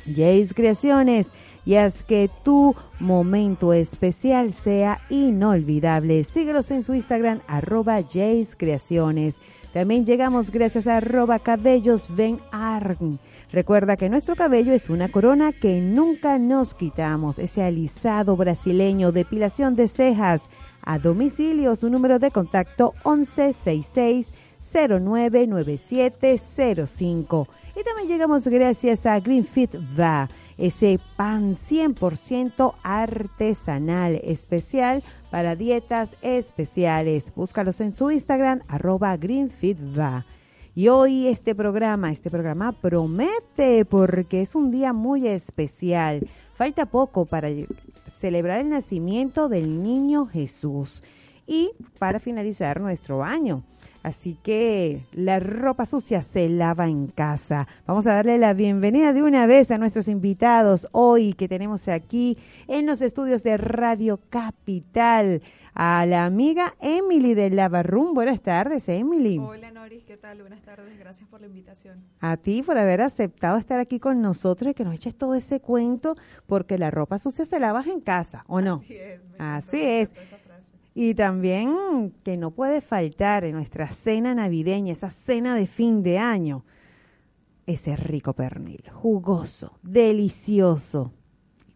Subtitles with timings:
[0.06, 1.28] Jace Creaciones,
[1.66, 6.24] y haz que tu momento especial sea inolvidable.
[6.24, 9.34] Síguelos en su Instagram, arroba Jace Creaciones.
[9.72, 13.18] También llegamos gracias a arroba cabellos Ben Arn.
[13.54, 17.38] Recuerda que nuestro cabello es una corona que nunca nos quitamos.
[17.38, 20.42] Ese alisado brasileño, depilación de cejas.
[20.82, 24.26] A domicilio, su número de contacto 1166
[24.72, 27.48] 099705.
[27.76, 30.28] Y también llegamos gracias a Greenfit Va,
[30.58, 37.26] ese pan 100% artesanal especial para dietas especiales.
[37.36, 40.26] Búscalos en su Instagram, arroba greenfitva.
[40.76, 46.28] Y hoy este programa, este programa promete porque es un día muy especial.
[46.56, 47.48] Falta poco para
[48.18, 51.02] celebrar el nacimiento del niño Jesús
[51.46, 53.62] y para finalizar nuestro año.
[54.04, 57.66] Así que la ropa sucia se lava en casa.
[57.86, 62.36] Vamos a darle la bienvenida de una vez a nuestros invitados hoy que tenemos aquí
[62.68, 65.40] en los estudios de Radio Capital.
[65.76, 68.14] A la amiga Emily de Lavarrum.
[68.14, 69.38] Buenas tardes, Emily.
[69.38, 70.04] Hola, Noris.
[70.04, 70.40] ¿Qué tal?
[70.40, 70.96] Buenas tardes.
[70.98, 72.04] Gracias por la invitación.
[72.20, 75.58] A ti por haber aceptado estar aquí con nosotros y que nos eches todo ese
[75.60, 76.14] cuento,
[76.46, 78.82] porque la ropa sucia se lava en casa, ¿o no?
[78.84, 79.20] Así es.
[79.38, 80.12] Así es.
[80.94, 86.18] Y también que no puede faltar en nuestra cena navideña, esa cena de fin de
[86.18, 86.64] año,
[87.66, 91.12] ese rico pernil, jugoso, delicioso,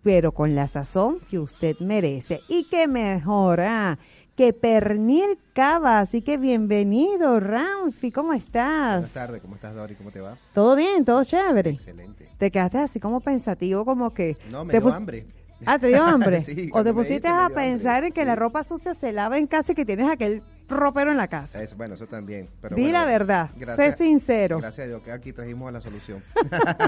[0.02, 2.40] pero con la sazón que usted merece.
[2.48, 3.98] Y que mejora
[4.36, 5.98] que pernil cava.
[5.98, 9.00] Así que bienvenido, Ramfi, ¿cómo estás?
[9.00, 9.96] Buenas tardes, ¿cómo estás, Dori?
[9.96, 10.36] ¿Cómo te va?
[10.54, 11.70] Todo bien, todo chévere.
[11.70, 12.28] Excelente.
[12.38, 14.36] Te quedaste así como pensativo, como que...
[14.48, 15.26] No, me dio hambre.
[15.66, 16.40] Ah, ¿te dio hambre?
[16.48, 19.72] Sí, o te pusiste a pensar en que la ropa sucia se lava en casa
[19.72, 20.42] y que tienes aquel
[20.76, 21.62] ropero en la casa.
[21.62, 22.48] Eso, bueno, eso también.
[22.60, 24.58] Pero Di bueno, la verdad, gracias- sé sincero.
[24.58, 26.22] Gracias a Dios que aquí trajimos la solución.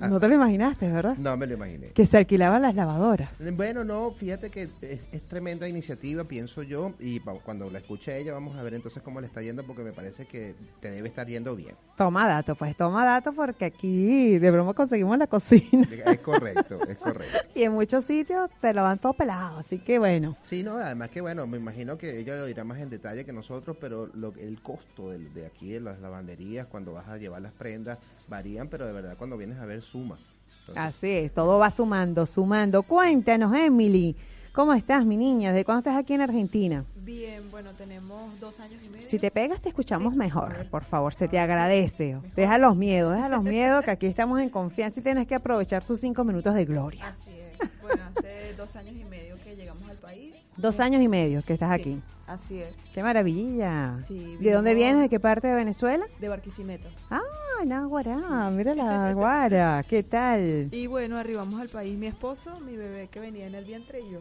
[0.00, 1.16] No te lo imaginaste, ¿verdad?
[1.16, 1.88] no me lo imaginé.
[1.88, 3.30] Que se alquilaban las lavadoras.
[3.54, 4.70] Bueno, no, fíjate que es,
[5.12, 9.20] es tremenda iniciativa, pienso yo, y cuando la escuche ella vamos a ver entonces cómo
[9.20, 11.74] le está yendo, porque me parece que te debe estar yendo bien.
[11.96, 15.86] Toma dato, pues toma dato porque aquí de broma conseguimos la cocina.
[16.06, 17.38] Es correcto, es correcto.
[17.54, 20.36] Y en muchos sitios te lo van todo pelado, así que bueno.
[20.42, 23.32] Sí, no, además que bueno, me imagino que ella lo dirá más en detalle que
[23.32, 27.42] nosotros, pero lo, el costo del- de, aquí de las lavanderías cuando vas a llevar
[27.42, 30.18] las prendas varían, pero de verdad cuando vienes a ver suma.
[30.60, 32.82] Entonces, Así es, todo va sumando, sumando.
[32.84, 34.16] Cuéntanos, Emily,
[34.52, 35.50] ¿Cómo estás, mi niña?
[35.54, 36.84] ¿De cuándo estás aquí en Argentina?
[36.94, 39.08] Bien, bueno, tenemos dos años y medio.
[39.08, 40.52] Si te pegas, te escuchamos Sí, mejor.
[40.54, 40.68] ver.
[40.68, 42.14] Por favor, se te A ver, sí, agradece.
[42.16, 42.34] mejor.
[42.34, 45.82] Deja los miedos, deja los miedos, que aquí estamos en confianza y tienes que aprovechar
[45.82, 47.08] tus cinco minutos de gloria.
[47.08, 47.58] Así es.
[47.80, 50.34] Bueno, hace dos años y medio que llegamos al país.
[50.56, 52.02] Dos años y medio que estás Sí, aquí.
[52.26, 52.74] Así es.
[52.94, 53.96] ¡Qué maravilla!
[54.06, 55.02] Sí, ¿De dónde vienes?
[55.02, 56.04] ¿De qué parte de Venezuela?
[56.20, 56.88] De Barquisimeto.
[57.10, 57.20] Ah,
[57.66, 60.68] Naguará, mira la Guara, ¿qué tal?
[60.72, 64.10] Y bueno, arribamos al país mi esposo, mi bebé que venía en el vientre y
[64.12, 64.20] yo.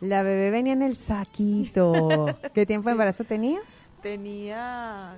[0.00, 2.26] La bebé venía en el saquito.
[2.54, 3.62] ¿Qué tiempo de embarazo tenías?
[4.02, 5.14] Tenía,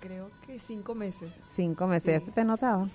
[0.00, 1.30] creo que cinco meses.
[1.54, 2.20] Cinco meses, Sí.
[2.20, 2.88] ya se te notaba.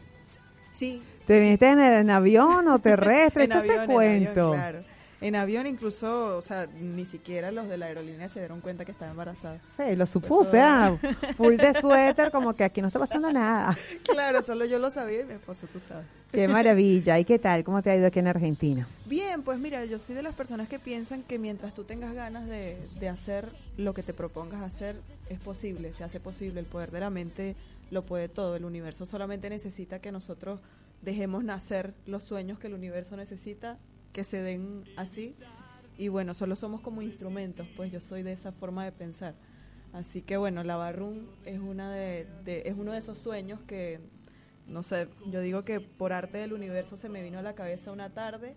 [0.72, 1.02] Sí.
[1.28, 3.46] ¿Te viniste en, en avión o terrestre?
[3.46, 4.54] en avión, cuento.
[4.54, 4.80] avión, claro.
[5.22, 8.92] En avión incluso, o sea, ni siquiera los de la aerolínea se dieron cuenta que
[8.92, 9.60] estaba embarazada.
[9.76, 10.98] Sí, lo supuse, ah,
[11.38, 13.78] full de suéter, como que aquí no está pasando nada.
[14.04, 16.06] Claro, solo yo lo sabía y mi esposo, tú sabes.
[16.32, 17.20] Qué maravilla.
[17.20, 17.64] ¿Y qué tal?
[17.64, 18.88] ¿Cómo te ha ido aquí en Argentina?
[19.08, 22.48] Bien, pues mira, yo soy de las personas que piensan que mientras tú tengas ganas
[22.48, 24.96] de, de hacer lo que te propongas hacer,
[25.30, 26.60] es posible, se hace posible.
[26.60, 27.56] El poder de la mente
[27.92, 28.56] lo puede todo.
[28.56, 30.60] El universo solamente necesita que nosotros
[31.02, 33.78] dejemos nacer los sueños que el universo necesita,
[34.14, 35.36] que se den así.
[35.98, 39.36] Y bueno, solo somos como instrumentos, pues yo soy de esa forma de pensar.
[39.94, 44.00] Así que bueno, la Barroom es, una de, de- es uno de esos sueños que,
[44.68, 47.92] no sé, yo digo que por arte del universo se me vino a la cabeza
[47.92, 48.56] una tarde.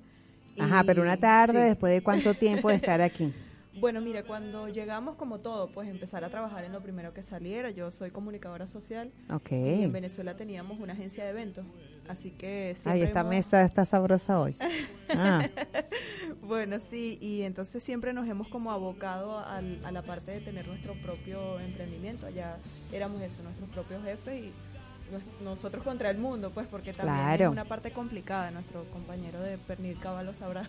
[0.59, 1.69] Ajá, pero una tarde, sí.
[1.69, 3.35] después de cuánto tiempo de estar aquí.
[3.81, 7.71] Bueno, mira, cuando llegamos como todo, pues empezar a trabajar en lo primero que saliera.
[7.71, 9.51] Yo soy comunicadora social Ok.
[9.53, 11.65] y en Venezuela teníamos una agencia de eventos.
[12.07, 14.57] Así que Ay, siempre esta hemos- mesa está sabrosa hoy.
[15.15, 15.47] Ah,
[16.41, 20.67] Bueno, sí, y entonces siempre nos hemos como abocado al- a la parte de tener
[20.67, 22.25] nuestro propio emprendimiento.
[22.27, 22.57] Allá
[22.93, 24.53] éramos eso, nuestros propios jefes y
[25.13, 27.45] nos- nosotros contra el mundo, pues porque también Claro.
[27.47, 28.51] es una parte complicada.
[28.51, 30.67] Nuestro compañero de Pernil Caballo sabrá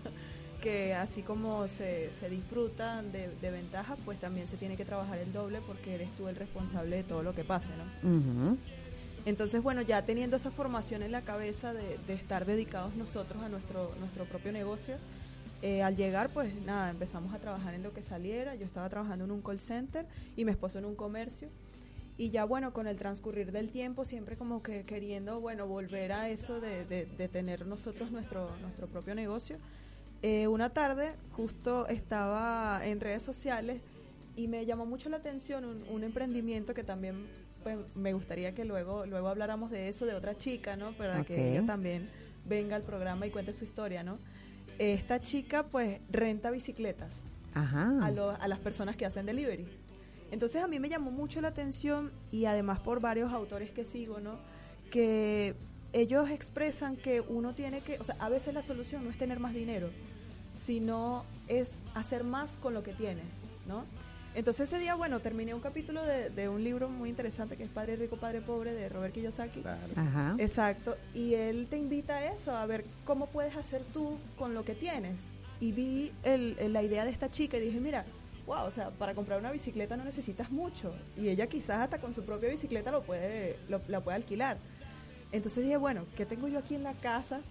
[0.64, 5.20] que así como se, se disfruta de, de ventajas, pues también se tiene que trabajar
[5.20, 7.84] el doble porque eres tú el responsable de todo lo que pase, ¿no?
[9.26, 13.50] Entonces, bueno, ya teniendo esa formación en la cabeza de, de estar dedicados nosotros a
[13.50, 14.96] nuestro, nuestro propio negocio,
[15.62, 18.56] eh, al llegar, pues nada, empezamos a trabajar en lo que saliera.
[18.56, 20.06] Yo estaba trabajando en un call center
[20.38, 21.48] y mi esposo en un comercio.
[22.18, 26.30] Y ya, bueno, con el transcurrir del tiempo, siempre como que queriendo, bueno, volver a
[26.30, 29.58] eso de, de- de tener nosotros nuestro, nuestro propio negocio.
[30.24, 33.82] Eh, una tarde, justo estaba en redes sociales
[34.38, 37.28] y me llamó mucho la atención un, un emprendimiento que también
[37.62, 40.94] pues, me gustaría que luego luego habláramos de eso, de otra chica, ¿no?
[40.94, 42.10] Para que ella también
[42.46, 44.18] venga al programa y cuente su historia, ¿no?
[44.80, 47.12] Esta chica, pues, renta bicicletas
[47.54, 47.94] Ajá.
[48.02, 49.68] a, lo- a las personas que hacen delivery.
[50.32, 54.20] Entonces a mí me llamó mucho la atención y además por varios autores que sigo,
[54.20, 54.40] ¿no?
[54.90, 55.54] Que
[55.92, 59.40] ellos expresan que uno tiene que, o sea, a veces la solución no es tener
[59.40, 59.90] más dinero,
[60.54, 63.26] sino es hacer más con lo que tienes,
[63.68, 63.84] ¿no?
[64.36, 67.70] Entonces ese día, bueno, terminé un capítulo de, de un libro muy interesante que es
[67.70, 69.62] Padre Rico, Padre Pobre de Robert Kiyosaki.
[69.62, 69.80] Claro.
[69.96, 70.36] Ajá.
[70.40, 74.66] Exacto, y él te invita a eso, a ver cómo puedes hacer tú con lo
[74.66, 75.16] que tienes.
[75.60, 78.06] Y vi el- el- la idea de esta chica y dije, mira,
[78.48, 80.94] wow, o sea, para comprar una bicicleta no necesitas mucho.
[81.16, 84.58] Y ella quizás hasta con su propia bicicleta lo puede, lo- la puede alquilar.
[85.34, 87.42] Entonces dije, bueno, ¿qué tengo yo aquí en la casa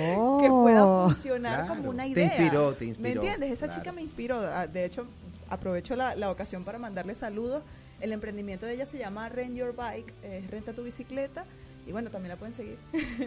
[0.00, 0.38] Oh.
[0.42, 1.74] que pueda funcionar claro.
[1.76, 2.24] como una Te idea?
[2.24, 3.52] inspiró, te ¿Me inspiró, entiendes?
[3.52, 3.80] Esa claro.
[3.82, 4.40] chica me inspiró.
[4.40, 5.06] Ah, De hecho,
[5.50, 7.62] aprovecho la, la ocasión para mandarle saludos.
[8.00, 11.44] El emprendimiento de ella se llama Rent Your Bike, es Renta tu bicicleta.
[11.86, 12.78] Y bueno, también la pueden seguir.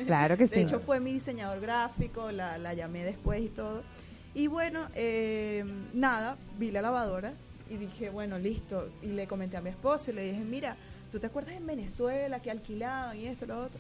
[0.06, 0.56] Claro que sí.
[0.56, 3.84] De hecho, fue mi diseñador gráfico, la, la llamé después y todo.
[4.34, 7.34] Y bueno, eh, nada, vi la lavadora
[7.70, 8.90] y dije, bueno, listo.
[9.01, 10.78] Y le comenté a mi esposo y le dije, mira,
[11.12, 13.80] ¿tú te acuerdas en Venezuela que alquilaban y esto y lo otro?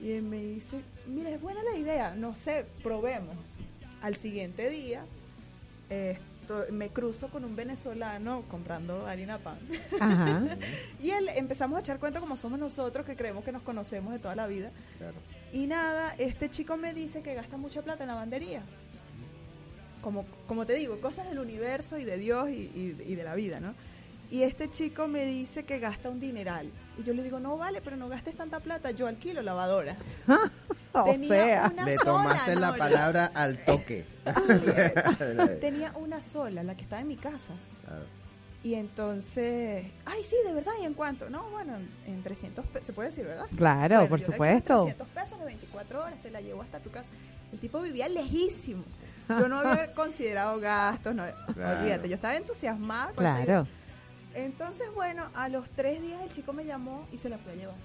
[0.00, 3.36] Y él me dice, mira, es buena la idea, no sé, probemos.
[4.00, 5.04] Al siguiente día,
[5.90, 9.58] esto- me cruzo con un venezolano comprando harina pan.
[10.00, 10.42] Ajá.
[11.02, 14.18] y él empezamos a echar cuenta como somos nosotros, que creemos que nos conocemos de
[14.18, 14.70] toda la vida.
[14.98, 15.14] Claro.
[15.52, 18.62] Y nada, este chico me dice que gasta mucha plata en lavandería.
[20.00, 23.36] Como, como te digo, cosas del universo y de Dios y, y- y de la
[23.36, 23.72] vida, ¿no?
[24.32, 26.70] Y este chico me dice que gasta un dineral.
[26.98, 29.94] Y yo le digo, no vale, pero no gastes tanta plata, yo alquilo lavadora.
[30.92, 31.70] o Tenía sea.
[31.70, 34.06] una Le sola, tomaste la palabra al toque.
[35.60, 37.52] Tenía una sola, la que estaba en mi casa.
[37.84, 38.04] Claro.
[38.64, 41.28] Y entonces, ay, sí, de verdad, ¿y en cuánto?
[41.28, 41.74] No, bueno,
[42.06, 43.46] en 300 pesos, se puede decir, ¿verdad?
[43.54, 44.72] Claro, Bueno, por yo supuesto.
[44.84, 47.10] alquilo 300 pesos de 24 horas, te la llevo hasta tu casa.
[47.52, 48.84] El tipo vivía lejísimo.
[49.28, 51.24] Yo no había considerado gastos, no,
[51.54, 51.80] Claro.
[51.80, 53.06] olvídate, yo estaba entusiasmada.
[53.08, 53.66] con Claro.
[54.34, 57.56] Entonces, bueno, a los tres días el chico me llamó y se la fue a
[57.56, 57.76] llevar.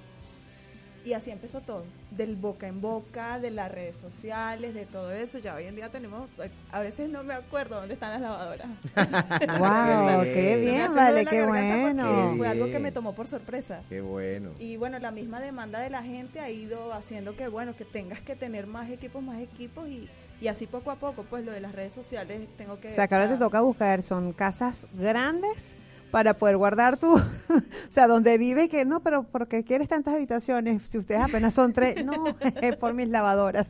[1.06, 5.38] Y así empezó todo, del boca en boca, de las redes sociales, de todo eso.
[5.38, 6.30] Ya hoy en día tenemos,
[6.70, 8.68] a veces no me acuerdo dónde están las lavadoras.
[9.58, 12.34] wow, qué bien, vale, qué bueno.
[12.36, 13.84] Fue algo que me tomó por sorpresa.
[13.88, 14.52] Qué bueno.
[14.60, 18.20] Y bueno, la misma demanda de la gente ha ido haciendo que, bueno, que tengas
[18.20, 20.10] que tener más equipos, más equipos y,
[20.42, 22.92] y así poco a poco, pues lo de las redes sociales tengo que...
[22.92, 25.74] O sea, que ahora te toca buscar, son casas grandes
[26.12, 27.22] para poder guardar tu, o
[27.90, 30.88] sea, donde vive que no, pero porque quieres tantas habitaciones?
[30.88, 33.68] Si ustedes apenas son tres, no, es por mis lavadoras.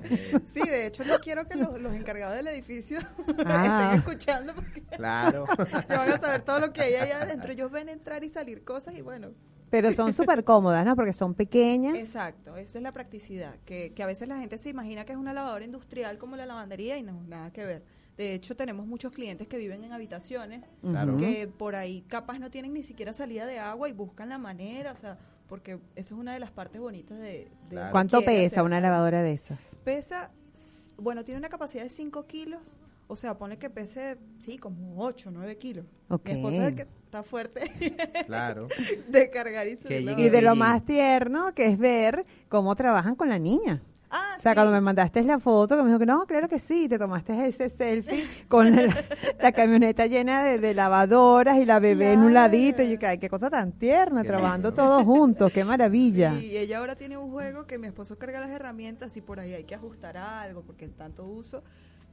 [0.54, 3.00] Sí, de hecho no quiero que los, encargados del edificio
[3.46, 3.92] ah.
[3.92, 5.46] estén escuchando porque claro.
[5.90, 7.52] van a saber todo lo que hay ahí adentro.
[7.52, 9.30] Ellos ven entrar y salir cosas y bueno.
[9.70, 10.96] Pero son súper cómodas, ¿no?
[10.96, 11.96] Porque son pequeñas.
[11.96, 15.18] Exacto, esa es la practicidad, que, que a veces la gente se imagina que es
[15.18, 17.97] una lavadora industrial como la lavandería y no, nada que ver.
[18.18, 20.64] De hecho, tenemos muchos clientes que viven en habitaciones
[21.20, 24.92] que por ahí capaz no tienen ni siquiera salida de agua y buscan la manera,
[24.92, 27.48] o sea, porque esa es una de las partes bonitas de...
[27.92, 29.60] ¿Cuánto pesa una lavadora de esas?
[29.84, 30.32] Pesa,
[30.98, 32.76] bueno, tiene una capacidad de 5 kilos,
[33.08, 35.86] o sea, pone que pese, sí, como 8, 9 kilos.
[36.24, 37.72] Mi esposa es que está fuerte.
[38.26, 38.68] claro.
[39.08, 40.18] de cargar y subir.
[40.18, 43.82] Y de lo más tierno que es ver cómo trabajan con la niña.
[44.38, 46.88] O sea, cuando me mandaste la foto, que me dijo que no, claro que sí,
[46.88, 52.34] te tomaste ese selfie con la, camioneta llena de, lavadoras y la bebé en un
[52.34, 52.84] ladito.
[52.84, 56.34] Y yo, ay, qué cosa tan tierna, trabajando todos juntos, qué maravilla.
[56.40, 59.54] Y ella ahora tiene un juego que mi esposo carga las herramientas y por ahí
[59.54, 61.64] hay que ajustar algo, porque en tanto uso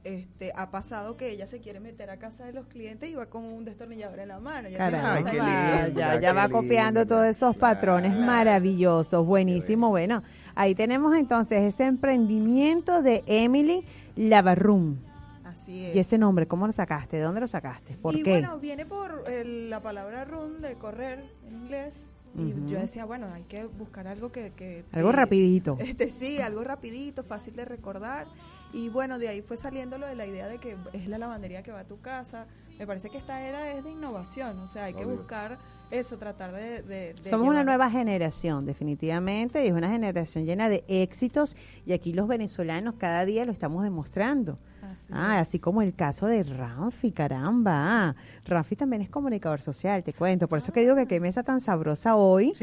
[0.05, 3.25] este, ha pasado que ella se quiere meter a casa de los clientes y va
[3.25, 4.69] con un destornillador en la mano.
[4.69, 9.89] Ya, ya, va copiando todos esos patrones maravillosos, buenísimo.
[9.89, 10.21] Bueno,
[10.55, 13.85] ahí tenemos entonces ese emprendimiento de Emily
[14.15, 14.97] Lavarrum.
[15.43, 15.95] Así es.
[15.95, 17.17] ¿Y ese nombre cómo lo sacaste?
[17.17, 17.95] ¿De dónde lo sacaste?
[17.95, 18.31] ¿Por y qué?
[18.31, 21.93] bueno, viene por la palabra run de correr en inglés.
[22.37, 24.83] Y yo decía, bueno, hay que buscar algo que...
[24.91, 25.77] algo rapidito.
[25.79, 28.27] Este, sí, algo rapidito, fácil de recordar.
[28.73, 31.63] Y bueno, de ahí fue saliendo lo de la idea de que es la lavandería
[31.63, 32.45] que va a tu casa.
[32.77, 35.57] Me parece que esta era es de innovación, o sea, hay que buscar
[35.91, 37.15] eso, tratar de...
[37.29, 42.27] Somos una nueva generación, definitivamente, y es una generación llena de éxitos, y aquí los
[42.27, 44.57] venezolanos cada día lo estamos demostrando.
[44.81, 48.15] Así, ah, así como el caso de Rafi, caramba.
[48.45, 50.47] Rafi también es comunicador social, te cuento.
[50.47, 52.53] Por eso que digo que qué mesa tan sabrosa hoy,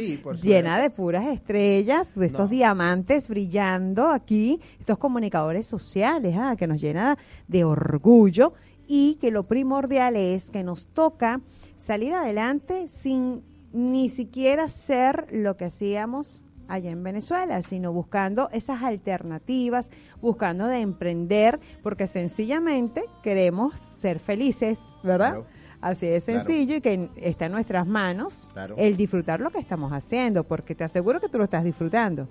[0.40, 7.18] llena de puras estrellas, estos diamantes brillando aquí, estos comunicadores sociales, ah, que nos llena
[7.48, 8.54] de orgullo
[8.86, 11.40] y que lo primordial es que nos toca
[11.82, 18.82] salir adelante sin ni siquiera ser lo que hacíamos allá en Venezuela, sino buscando esas
[18.82, 25.40] alternativas, buscando de emprender, porque sencillamente queremos ser felices, ¿verdad?
[25.82, 28.46] Así de sencillo y que está en nuestras manos
[28.76, 32.28] el disfrutar lo que estamos haciendo, porque te aseguro que tú lo estás disfrutando.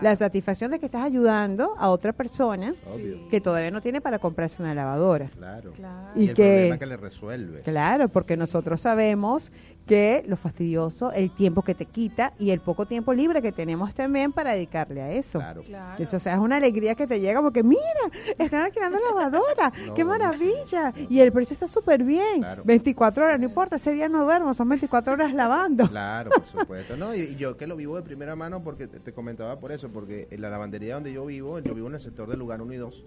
[0.00, 2.74] La satisfacción de que estás ayudando a otra persona
[3.28, 5.28] que todavía no tiene para comprarse una lavadora.
[5.36, 5.72] Claro.
[6.14, 7.60] Y, el que, problema que le resuelve.
[7.62, 9.50] Claro, porque nosotros sabemos
[9.86, 13.94] que lo fastidioso, el tiempo que te quita y el poco tiempo libre que tenemos
[13.94, 15.38] también para dedicarle a eso.
[15.38, 15.62] Claro.
[15.98, 17.82] Eso o sea, es una alegría que te llega porque mira,
[18.38, 20.92] están alquilando lavadora, qué maravilla.
[21.08, 22.44] Y el precio está súper bien.
[22.64, 25.88] 24 horas, no importa, ese día no duermo, son 24 horas lavando.
[25.88, 26.96] Claro, por supuesto.
[26.96, 30.26] No, y, yo que lo vivo de primera mano porque te, comentaba por eso, porque
[30.30, 32.76] en la lavandería donde yo vivo, yo vivo en el sector del lugar 1 y
[32.76, 33.04] 2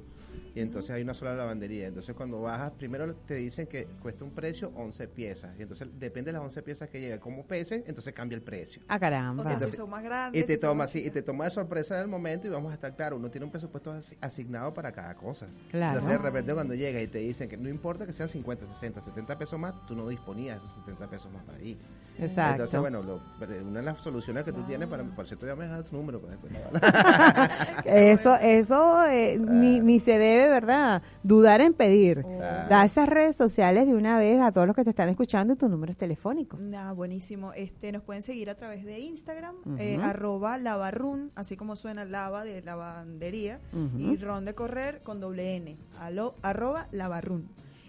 [0.55, 1.87] y entonces hay una sola lavandería.
[1.87, 5.53] Entonces cuando bajas, primero te dicen que cuesta un precio 11 piezas.
[5.59, 8.81] Y entonces depende de las 11 piezas que lleguen, como pesen, entonces cambia el precio.
[8.87, 9.43] Ah, caramba.
[9.43, 10.43] O sea, si son más grandes.
[10.43, 13.15] Y te, toma, y te toma de sorpresa del momento y vamos a estar claro,
[13.15, 15.47] uno tiene un presupuesto asignado para cada cosa.
[15.71, 15.93] Claro.
[15.93, 19.01] Entonces de repente cuando llega y te dicen que no importa que sean 50, 60,
[19.01, 21.77] 70 pesos más, tú no disponías de esos 70 pesos más para ahí.
[22.17, 22.63] Exacto.
[22.63, 23.21] Entonces, bueno,
[23.67, 26.21] una de las soluciones que tú tienes para, por cierto, ya me das número.
[26.21, 26.33] Pues,
[27.85, 31.01] eso, eso eh, ni, ni se debe, ¿verdad?
[31.25, 32.23] dudar en pedir.
[32.69, 35.55] Da esas redes sociales de una vez a todos los que te están escuchando y
[35.55, 36.54] tus números telefónicos.
[36.75, 37.53] Ah, buenísimo.
[37.53, 42.43] Este, nos pueden seguir a través de Instagram, eh, arroba lavarrun, así como suena lava
[42.43, 43.59] de lavandería,
[43.97, 47.47] y ron de correr con doble N, alo, arroba lavarrun.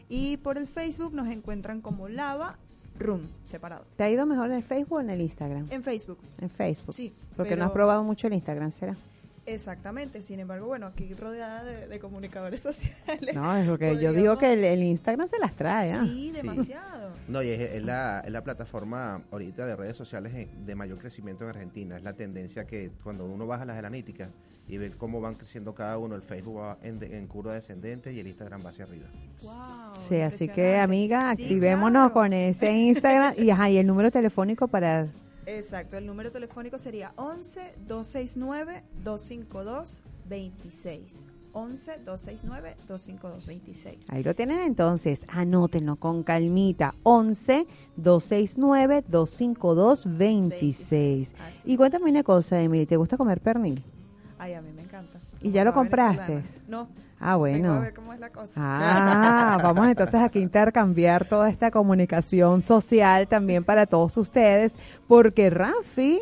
[0.08, 2.58] Y por el Facebook nos encuentran como lava
[3.44, 3.84] separado.
[3.96, 5.66] ¿Te ha ido mejor en el Facebook o en el Instagram?
[5.70, 6.18] En Facebook.
[6.40, 6.94] En Facebook.
[6.94, 7.12] Sí.
[7.36, 8.96] Porque no has probado mucho el Instagram, ¿será?
[9.46, 13.34] Exactamente, sin embargo, bueno, aquí rodeada de, comunicadores sociales.
[13.34, 15.92] No, es porque yo digo que el, Instagram se las trae.
[15.92, 16.02] ¿ah?
[16.04, 17.12] Sí, demasiado.
[17.28, 21.50] No, y es, la, es la plataforma ahorita de redes sociales de mayor crecimiento en
[21.50, 21.96] Argentina.
[21.96, 24.30] Es la tendencia que cuando uno baja las analíticas
[24.68, 28.26] y ve cómo van creciendo cada uno, el Facebook va en, curva descendente y el
[28.26, 29.06] Instagram va hacia arriba.
[29.42, 34.66] Wow, sí, así que amiga, activémonos con ese Instagram y, ajá, y el número telefónico
[34.66, 35.06] para
[35.46, 41.26] Exacto, el número telefónico sería 11 269 252 26.
[41.52, 43.98] 11 269 252 26.
[44.10, 46.94] Ahí lo tienen entonces, anótenlo con calmita.
[47.04, 51.32] 11 269 252 26.
[51.32, 51.54] Así.
[51.64, 53.82] Y cuéntame una cosa, Emily, ¿te gusta comer pernil?
[54.38, 55.18] Ay, a mí me encanta.
[55.40, 56.34] ¿Y ya lo compraste?
[56.34, 56.64] venezolana.
[56.68, 56.88] No.
[57.28, 57.72] Ah, Vengo bueno.
[57.72, 58.52] a ver cómo es la cosa.
[58.56, 64.74] Ah, vamos entonces aquí a intercambiar toda esta comunicación social también para todos ustedes,
[65.08, 66.20] porque Rafi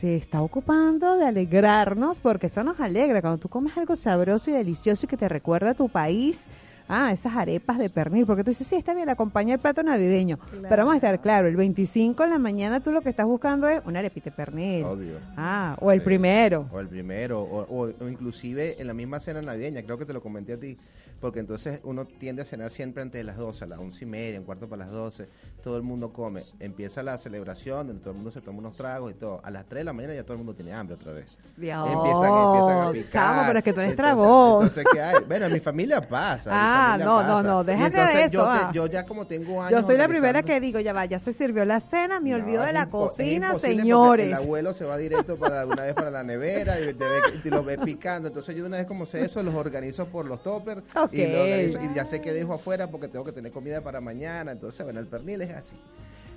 [0.00, 4.54] se está ocupando de alegrarnos, porque eso nos alegra cuando tú comes algo sabroso y
[4.54, 6.40] delicioso y que te recuerda a tu país.
[6.88, 10.38] Ah, esas arepas de pernil, porque tú dices, sí, está bien, acompaña el plato navideño.
[10.68, 13.68] Pero vamos a estar claro, el 25 en la mañana tú lo que estás buscando
[13.68, 14.84] es una arepita de pernil.
[14.84, 15.18] Obvio.
[15.36, 16.04] Ah, o el Sí.
[16.04, 16.68] primero.
[16.70, 20.12] O el primero, o, o- o inclusive en la misma cena navideña, creo que te
[20.12, 20.76] lo comenté a ti,
[21.20, 24.06] porque entonces uno tiende a cenar siempre antes de las 12, a las 11 y
[24.06, 25.28] media, un cuarto para las 12,
[25.62, 29.10] todo el mundo come, empieza la celebración, donde todo el mundo se toma unos tragos
[29.12, 31.12] y todo, a las 3 de la mañana ya todo el mundo tiene hambre otra
[31.12, 31.26] vez.
[31.56, 33.10] Dios, empiezan, empiezan a picar.
[33.10, 34.62] chamo, pero es que tú eres tragón.
[34.64, 35.24] Entonces, ¿qué hay?
[35.26, 36.50] Bueno, en mi familia pasa.
[36.52, 37.48] Ah, familia no, no, pasa.
[37.48, 38.70] no, déjate de eso, Yo, te- ah.
[38.74, 41.32] yo ya como tengo años Yo soy la primera que digo, ya va, ya se
[41.32, 44.26] sirvió la cena, me no, olvido de la cocina, señores.
[44.26, 47.48] El abuelo se va directo para una vez para la nevera y, te ve, y
[47.48, 48.28] los ve picando.
[48.28, 50.82] Entonces yo de una vez como sé eso, los organizo por los toppers
[51.12, 51.20] Y,
[51.84, 54.52] y ya sé que dejo afuera porque tengo que tener comida para mañana.
[54.52, 55.76] Entonces, bueno, el pernil es así.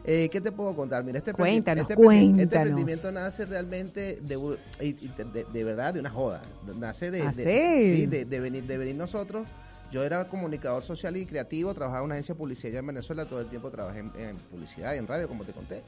[0.05, 1.03] Eh, ¿Qué te puedo contar?
[1.03, 6.41] Mira, este, Cuéntanos, este, este emprendimiento nace realmente de, de, verdad de una joda.
[6.77, 8.05] Nace de, ¿Ah, de- sí?
[8.05, 9.45] de, venir, de venir nosotros.
[9.91, 13.25] Yo era comunicador social y creativo, trabajaba en una agencia de publicidad allá en Venezuela,
[13.25, 15.81] todo el tiempo trabajé en, en publicidad y en radio, como te conté.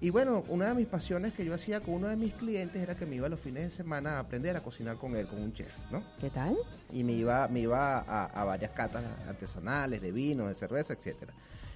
[0.00, 2.94] Y bueno, una de mis pasiones que yo hacía con uno de mis clientes era
[2.96, 5.52] que me iba los fines de semana a aprender a cocinar con él, con un
[5.52, 6.02] chef, ¿no?
[6.20, 6.56] ¿Qué tal?
[6.92, 11.32] y me iba, me iba a, a varias catas artesanales, de vino, de cerveza, etcétera.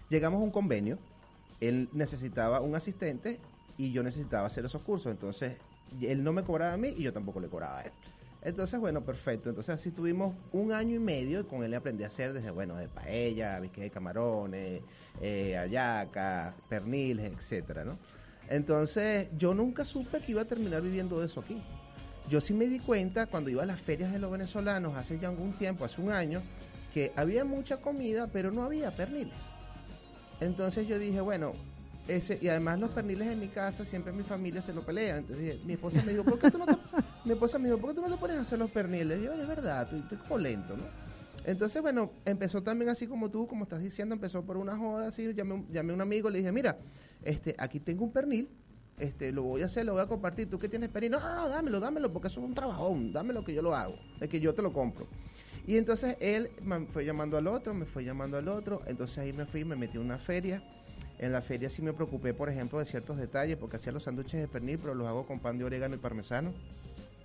[0.08, 0.98] Llegamos a un convenio,
[1.60, 3.40] él necesitaba un asistente
[3.76, 5.56] y yo necesitaba hacer esos cursos, entonces
[6.00, 7.92] él no me cobraba a mí y yo tampoco le cobraba a él.
[8.42, 9.48] Entonces, bueno, perfecto.
[9.48, 12.76] Entonces así tuvimos un año y medio y con él aprendí a hacer desde, bueno,
[12.76, 14.82] de paella, bisque de camarones,
[15.20, 17.96] eh, ayaca, perniles, etcétera.
[18.48, 21.62] Entonces, yo nunca supe que iba a terminar viviendo eso aquí.
[22.28, 25.28] Yo sí me di cuenta cuando iba a las ferias de los venezolanos hace ya
[25.28, 26.42] algún tiempo, hace un año,
[26.92, 29.36] que había mucha comida, pero no había perniles.
[30.40, 31.52] Entonces yo dije, bueno,
[32.06, 35.18] ese, y además los perniles en mi casa, siempre mi familia se lo pelean.
[35.18, 36.76] Entonces mi esposa me dijo, ¿por qué tú no te,
[37.28, 39.20] mi esposa me dijo, ¿por qué tú no te pones a hacer los perniles?
[39.20, 40.84] Digo, es verdad, estoy, estoy como lento, ¿no?
[41.44, 45.32] Entonces, bueno, empezó también así como tú, como estás diciendo, empezó por una joda así,
[45.34, 46.78] llamé, a un amigo, le dije, mira,
[47.22, 48.48] este, aquí tengo un pernil,
[48.98, 51.12] este, lo voy a hacer, lo voy a compartir, ¿tú qué tienes pernil?
[51.12, 53.94] No, no, no, dámelo, dámelo, porque eso es un trabajón, dámelo que yo lo hago,
[54.20, 55.06] es que yo te lo compro.
[55.66, 59.34] Y entonces él me fue llamando al otro, me fue llamando al otro, entonces ahí
[59.34, 60.62] me fui, me metí en una feria.
[61.18, 64.40] En la feria sí me preocupé, por ejemplo, de ciertos detalles, porque hacía los sándwiches
[64.40, 66.52] de pernil, pero los hago con pan de orégano y parmesano.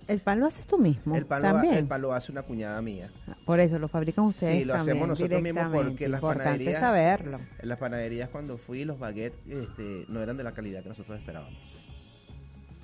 [0.06, 1.14] ¿El pan lo haces tú mismo?
[1.16, 1.74] El pan, lo, ha- también.
[1.74, 3.10] el pan lo hace una cuñada mía.
[3.46, 7.40] Por eso lo fabrican ustedes Sí, lo hacemos nosotros mismos porque las Importante panaderías- saberlo.
[7.60, 11.18] En las panaderías cuando fui, los baguettes este, no eran de la calidad que nosotros
[11.18, 11.58] esperábamos.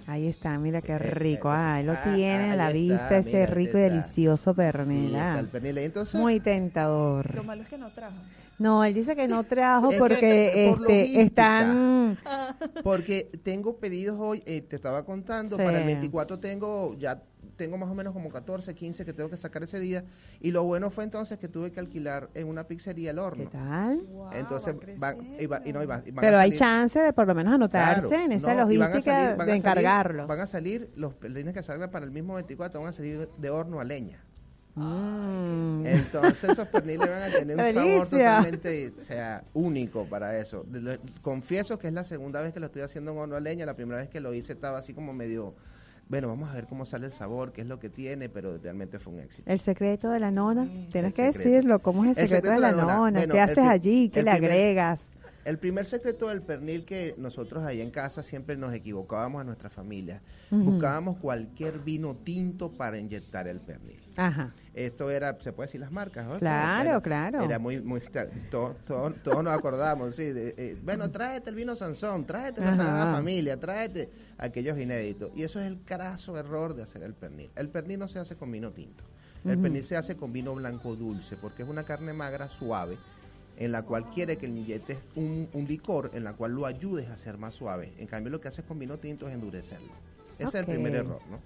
[0.06, 1.50] Ahí está, mira qué rico.
[1.50, 4.56] Ah, ahí lo ah, tiene a la está, vista ese mira, rico y delicioso Sí,
[4.56, 5.06] pernil.
[5.14, 5.40] está ah.
[5.40, 5.78] el pernil.
[5.78, 7.44] Entonces, Muy Lo tentador.
[7.44, 8.16] malo es que no trajo.
[8.60, 12.16] No, él dice que no trajo porque por este, están...
[12.84, 15.62] porque tengo pedidos hoy, eh, te estaba contando, Sí.
[15.62, 17.22] para el 24 tengo ya
[17.56, 20.04] tengo más o menos como 14, 15 que tengo que sacar ese día
[20.40, 23.50] y lo bueno fue entonces que tuve que alquilar en una pizzería el ¿Qué horno.
[23.50, 23.98] tal?
[24.14, 27.12] Wow, Entonces va van, y va- y no, y van Pero a hay chance de
[27.14, 29.44] por lo menos anotarse Claro, en esa no, y van a logística salir- van a
[29.44, 30.26] de salir- encargarlos.
[30.28, 33.50] Van a salir, los pelines que salgan para el mismo 24 van a salir de
[33.50, 34.22] horno a leña.
[34.74, 35.84] Mm.
[35.86, 40.64] Entonces esos perniles van a tener un ¡Qué sabor totalmente, o sea, único para eso.
[40.68, 43.40] De lo- Confieso que es la segunda vez que lo estoy haciendo en horno a
[43.40, 43.66] leña.
[43.66, 45.54] La primera vez que lo hice estaba así como medio,
[46.08, 48.98] bueno, vamos a ver cómo sale el sabor, qué es lo que tiene, pero realmente
[48.98, 49.50] fue un éxito.
[49.50, 51.48] El secreto de la nona, tienes que secreto.
[51.50, 52.98] decirlo, ¿cómo es el, El secreto, de la nona?
[53.20, 54.08] Bueno, ¿Qué haces allí?
[54.08, 55.00] ¿Qué le primer- agregas?
[55.44, 59.70] El primer secreto del pernil que nosotros ahí en casa siempre nos equivocábamos a nuestra
[59.70, 60.20] familia.
[60.50, 64.00] Buscábamos cualquier vino tinto para inyectar el pernil.
[64.16, 64.52] Ajá.
[64.74, 66.38] Esto era, se puede decir las marcas, ¿no?
[66.38, 67.42] Claro, claro.
[67.42, 68.00] Era muy, muy,
[68.50, 70.32] todos todo, todos nos acordamos, sí.
[70.32, 72.76] de, eh, bueno, tráete el vino Sansón, tráete la.
[72.76, 75.30] Sagrada Familia, tráete aquellos inéditos.
[75.34, 77.50] Y eso es el carazo error de hacer el pernil.
[77.56, 79.04] El pernil no se hace con vino tinto.
[79.44, 82.98] El pernil se hace con vino blanco dulce, porque es una carne magra suave,
[83.60, 87.08] en la cual quiere que le inyectes un, un licor, en la cual lo ayudes
[87.10, 87.92] a ser más suave.
[87.98, 89.92] En cambio, lo que haces con vino tinto es endurecerlo.
[90.34, 91.38] Ese es el primer error, ¿no?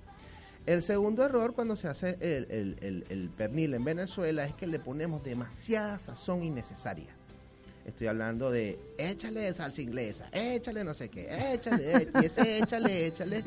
[0.64, 4.66] El segundo error cuando se hace el, el- el- el pernil en Venezuela es que
[4.66, 7.13] le ponemos demasiada sazón innecesaria.
[7.84, 13.44] Estoy hablando de échale salsa inglesa, échale no sé qué, échale, y ese échale, échale.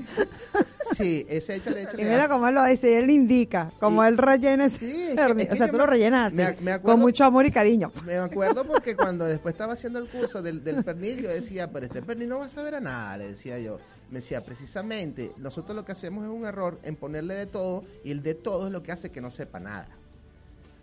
[0.95, 2.03] Sí, ese échale, échale.
[2.03, 5.15] Y mira cómo él lo dice, él indica, como él rellena ese Sí, es que-
[5.15, 5.41] pernil.
[5.41, 7.25] es que o sea, tú me- lo rellenas me así, ac- me acuerdo- con mucho
[7.25, 7.91] amor y cariño.
[8.05, 11.87] Me acuerdo porque cuando después estaba haciendo el curso del, del pernil, yo decía, pero
[11.87, 13.79] este pernil no va a saber a nada, le decía yo.
[14.11, 18.11] Me decía, precisamente, nosotros lo que hacemos es un error en ponerle de todo, y
[18.11, 19.87] el de todo es lo que hace que no sepa nada.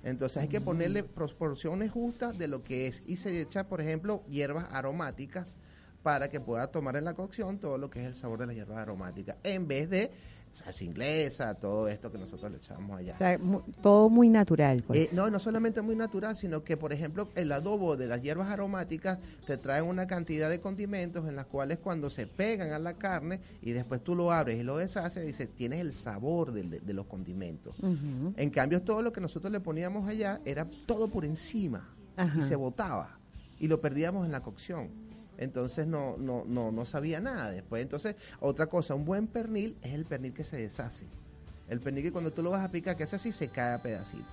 [0.04, 3.02] Entonces hay que ponerle proporciones justas de lo que es.
[3.06, 5.56] Y se echa, por ejemplo, hierbas aromáticas
[6.02, 8.54] para que pueda tomar en la cocción todo lo que es el sabor de las
[8.54, 10.10] hierbas aromáticas, en vez de
[10.54, 13.12] salsa inglesa, todo esto que nosotros le echamos allá.
[13.12, 13.38] O sea,
[13.82, 14.98] todo muy natural, pues.
[14.98, 18.48] Eh, no, no solamente muy natural, sino que, por ejemplo, el adobo de las hierbas
[18.50, 22.94] aromáticas te trae una cantidad de condimentos en las cuales cuando se pegan a la
[22.94, 26.80] carne y después tú lo abres y lo deshaces, dice, tienes el sabor del- de,
[26.80, 27.78] de los condimentos.
[27.80, 28.32] Ujú.
[28.36, 32.38] En cambio, todo lo que nosotros le poníamos allá era todo por encima Ajá.
[32.38, 33.18] y se botaba
[33.58, 34.88] y lo perdíamos en la cocción.
[35.38, 37.82] Entonces no, no, no, no sabía nada después.
[37.82, 41.06] Entonces, otra cosa, un buen pernil es el pernil que se deshace.
[41.68, 43.82] El pernil que cuando tú lo vas a picar, que hace así, se cae a
[43.82, 44.26] pedacitos.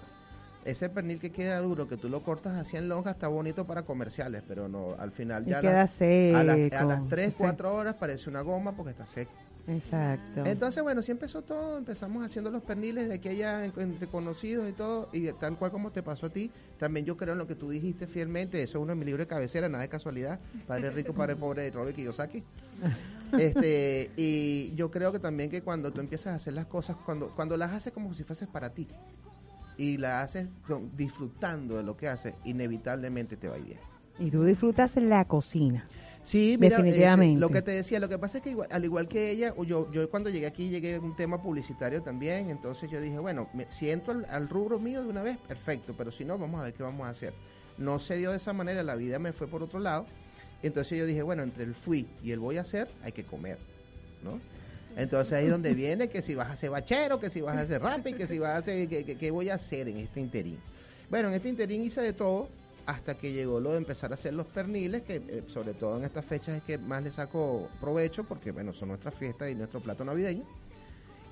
[0.64, 3.82] Ese pernil que queda duro, que tú lo cortas así en lonja, está bonito para
[3.82, 6.88] comerciales, pero no, al final Y ya a queda las- a, las- a seco.
[6.90, 7.44] las 3, Exacto.
[7.44, 9.32] 4 horas parece una goma porque está seco.
[9.68, 10.44] Exacto.
[10.46, 14.08] Entonces, bueno, sí empezó todo, empezamos haciendo los perniles de aquí a allá en- entre
[14.08, 17.40] conocidos y todo, y tal cual como te pasó a ti, también yo creo en
[17.40, 19.90] lo que tú dijiste fielmente, eso es uno de mis libros de cabecera, nada de
[19.90, 22.44] casualidad, Padre Rico, Padre Pobre de Robert Kiyosaki.
[23.38, 27.30] Este, y yo creo que también que cuando tú empiezas a hacer las cosas, cuando,
[27.34, 28.88] cuando las haces como si fueses para ti,
[29.78, 33.80] y las haces con- disfrutando de lo que haces, inevitablemente te va a ir bien.
[34.20, 35.86] y tú disfrutas la cocina.
[36.24, 37.34] Sí, mira, Definitivamente.
[37.34, 39.54] este, lo que te decía, lo que pasa es que igual- al igual que ella,
[39.66, 43.50] yo, yo cuando llegué aquí llegué a un tema publicitario también, entonces yo dije, bueno,
[43.54, 46.62] me- si entro al, al rubro mío de una vez, perfecto, pero si no, vamos
[46.62, 47.34] a ver qué vamos a hacer.
[47.78, 50.06] No se dio de esa manera, la vida me fue por otro lado,
[50.62, 53.58] entonces yo dije, bueno, entre el fui y el voy a hacer, hay que comer,
[54.24, 54.40] ¿no?
[54.96, 57.62] Entonces ahí es donde viene que si vas a ser bachero, que si vas a
[57.62, 60.20] hacer rampi, que si vas a hacer, que, que- qué voy a hacer en este
[60.20, 60.60] interín.
[61.10, 62.50] Bueno, en este interín hice de todo
[62.86, 66.04] hasta que llegó lo de empezar a hacer los perniles, que eh, sobre todo en
[66.04, 69.82] estas fechas es que más le saco provecho, porque bueno, son nuestras fiestas y nuestro
[69.82, 70.44] plato navideño.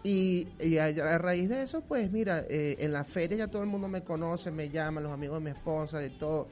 [0.04, 3.64] Y, y a, a raíz de eso, pues mira, eh, en la feria ya todo
[3.64, 6.48] el mundo me conoce, me llaman, los amigos de mi esposa, de todo.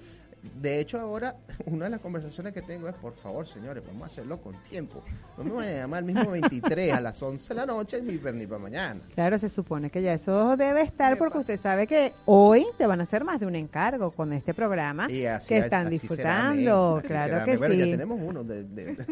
[0.62, 4.06] De hecho, ahora una de las conversaciones que tengo es, por favor, señores, vamos a
[4.06, 5.02] hacerlo con tiempo.
[5.38, 8.17] No me vayan a llamar el mismo 23 a las 11 de la noche, mi
[8.17, 9.02] pernil para mañana.
[9.13, 13.00] Claro, se supone que ya eso debe estar porque usted sabe que hoy te van
[13.02, 17.02] a hacer más de un encargo con este programa Y así- que están así disfrutando.
[17.06, 17.91] claro que bueno, ya sí.
[17.91, 18.43] tenemos uno.
[18.43, 18.95] De, de-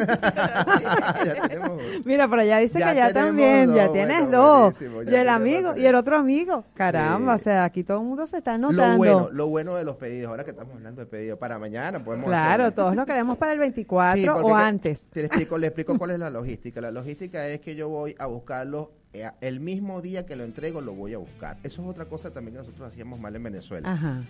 [1.26, 2.02] ya tenemos uno.
[2.06, 4.74] Mira, pero ya dice Ya que ya también, ya tienes bueno, dos.
[4.82, 6.64] Y ya el amigo, y el otro amigo.
[6.76, 7.42] Caramba, Sí.
[7.42, 8.92] o sea, aquí todo el mundo se está notando.
[8.92, 12.04] Lo bueno, lo bueno de los pedidos, ahora que estamos hablando de pedidos, para mañana
[12.04, 12.76] podemos claro, hacerlo.
[12.76, 15.08] todos lo queremos para el 24 Sí, porque o antes.
[15.10, 16.82] Te le explico, le explico cuál es la logística.
[16.82, 20.82] La logística es que yo voy a buscarlo eh, el mismo día que lo entrego,
[20.82, 21.58] lo voy a buscar.
[21.64, 23.92] Eso es otra cosa también que nosotros hacíamos mal en Venezuela.
[23.92, 24.24] Ajá.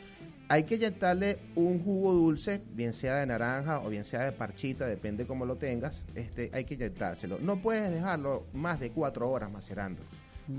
[0.48, 4.86] Hay que inyectarle un jugo dulce, bien sea de naranja o bien sea de parchita,
[4.86, 6.04] depende cómo lo tengas.
[6.14, 7.40] Este, hay que inyectárselo.
[7.40, 10.04] No puedes dejarlo más de cuatro horas macerando,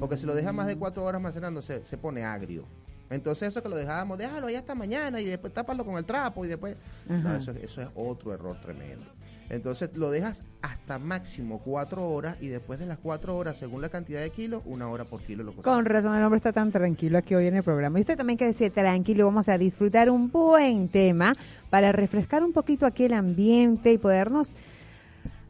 [0.00, 2.64] porque si lo dejas más de cuatro horas macerando se, se pone agrio.
[3.10, 6.44] Entonces eso que lo dejábamos, déjalo ahí hasta mañana y después tápalo con el trapo
[6.44, 6.76] y después...
[7.08, 9.06] No, eso, eso es otro error tremendo.
[9.48, 13.88] Entonces lo dejas hasta máximo cuatro horas y después de las cuatro horas, según la
[13.88, 15.74] cantidad de kilos, una hora por kilo lo cocinas.
[15.76, 17.98] Con razón el hombre está tan tranquilo aquí hoy en el programa.
[17.98, 21.32] Y usted también que decir tranquilo, vamos a disfrutar un buen tema
[21.70, 24.56] para refrescar un poquito aquí el ambiente y podernos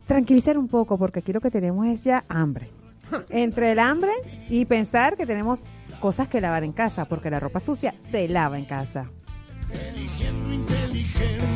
[0.07, 2.69] tranquilizar un poco, porque aquí lo que tenemos es ya hambre.
[3.31, 4.11] Entre el hambre
[4.49, 5.65] y pensar que tenemos
[6.01, 9.11] cosas que lavar en casa, porque la ropa sucia se lava en casa.
[9.73, 11.56] Inteligentemente,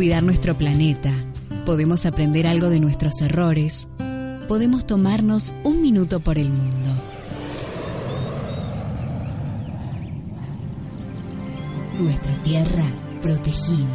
[0.00, 1.12] cuidar nuestro planeta,
[1.66, 3.86] podemos aprender algo de nuestros errores,
[4.48, 6.88] podemos tomarnos un minuto por el mundo.
[11.98, 13.94] Nuestra tierra protegida.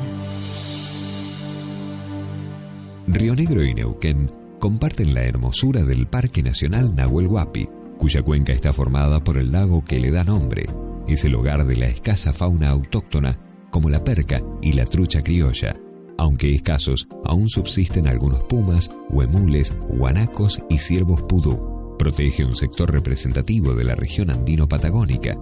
[3.07, 4.27] Río Negro y Neuquén
[4.59, 9.83] comparten la hermosura del Parque Nacional Nahuel Huapi, cuya cuenca está formada por el lago
[9.83, 10.67] que le da nombre.
[11.07, 13.39] Es el hogar de la escasa fauna autóctona
[13.71, 15.75] como la perca y la trucha criolla.
[16.17, 21.95] Aunque escasos, aún subsisten algunos pumas, huemules, guanacos y ciervos pudú.
[21.97, 25.37] Protege un sector representativo de la región andino-patagónica,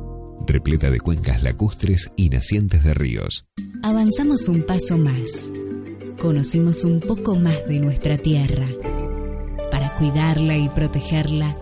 [0.48, 3.46] repleta de cuencas lacustres y nacientes de ríos.
[3.82, 5.52] Avanzamos un paso más.
[6.20, 8.68] Conocimos un poco más de nuestra tierra.
[9.72, 11.58] Para cuidarla y protegerla,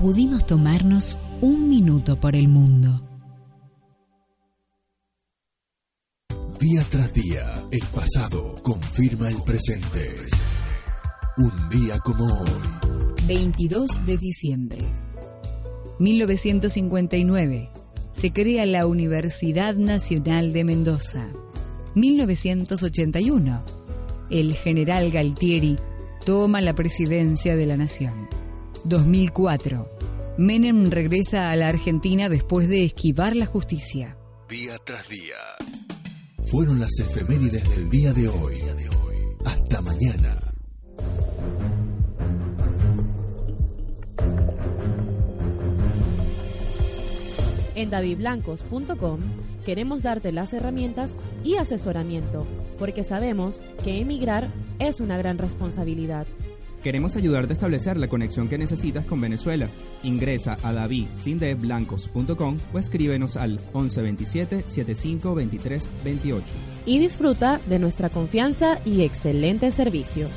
[0.00, 3.07] pudimos tomarnos un minuto por el mundo.
[6.60, 10.16] Día tras día, el pasado confirma el presente.
[11.36, 12.50] Un día como hoy.
[13.28, 14.84] 22 de diciembre.
[16.00, 17.70] 1959.
[18.10, 21.28] Se crea la Universidad Nacional de Mendoza.
[21.94, 23.62] 1981.
[24.28, 25.78] El general Galtieri
[26.24, 28.28] toma la presidencia de la nación.
[28.82, 29.88] 2004.
[30.38, 34.16] Menem regresa a la Argentina después de esquivar la justicia.
[34.48, 35.36] Día tras día.
[36.50, 38.56] Fueron las efemérides del día de hoy.
[39.44, 40.40] Hasta mañana.
[47.74, 49.20] En davidblancos.com
[49.66, 51.10] queremos darte las herramientas
[51.44, 52.46] y asesoramiento,
[52.78, 56.26] porque sabemos que emigrar es una gran responsabilidad.
[56.82, 59.68] Queremos ayudarte a establecer la conexión que necesitas con Venezuela.
[60.02, 66.46] Ingresa a davidsindeblancos.com o escríbenos al 1127 75 23 28.
[66.86, 70.28] Y disfruta de nuestra confianza y excelente servicio.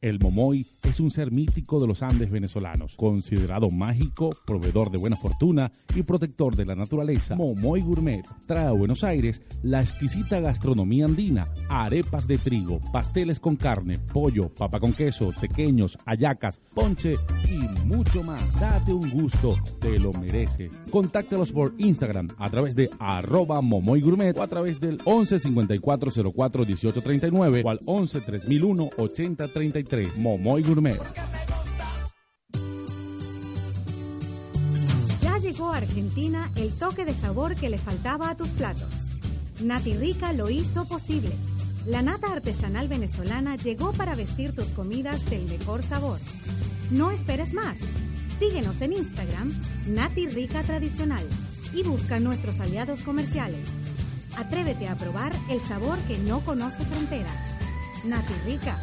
[0.00, 5.16] El momoy es un ser mítico de los Andes venezolanos, considerado mágico, proveedor de buena
[5.16, 7.36] fortuna y protector de la naturaleza.
[7.36, 13.56] Momoy Gourmet trae a Buenos Aires la exquisita gastronomía andina, arepas de trigo, pasteles con
[13.56, 17.14] carne, pollo, papa con queso, pequeños, ayacas, ponche
[17.48, 18.60] y mucho más.
[18.60, 20.70] Date un gusto, te lo mereces.
[20.90, 26.32] Contáctalos por Instagram a través de arroba Momoy Gourmet o a través del 11 54
[26.32, 30.18] 04 18 39 o al 11 3001 80 33.
[30.18, 30.73] Momoy Gourmet.
[35.20, 38.92] Ya llegó a Argentina el toque de sabor que le faltaba a tus platos.
[39.62, 41.30] Nati Rica lo hizo posible.
[41.86, 46.18] La nata artesanal venezolana llegó para vestir tus comidas del mejor sabor.
[46.90, 47.78] No esperes más.
[48.38, 49.54] Síguenos en Instagram,
[49.86, 51.24] Nati Rica Tradicional,
[51.72, 53.68] y busca nuestros aliados comerciales.
[54.36, 57.36] Atrévete a probar el sabor que no conoce fronteras.
[58.04, 58.76] Nati Rica.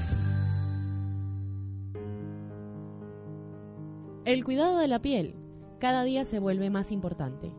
[4.23, 5.33] El cuidado de la piel
[5.79, 7.51] cada día se vuelve más importante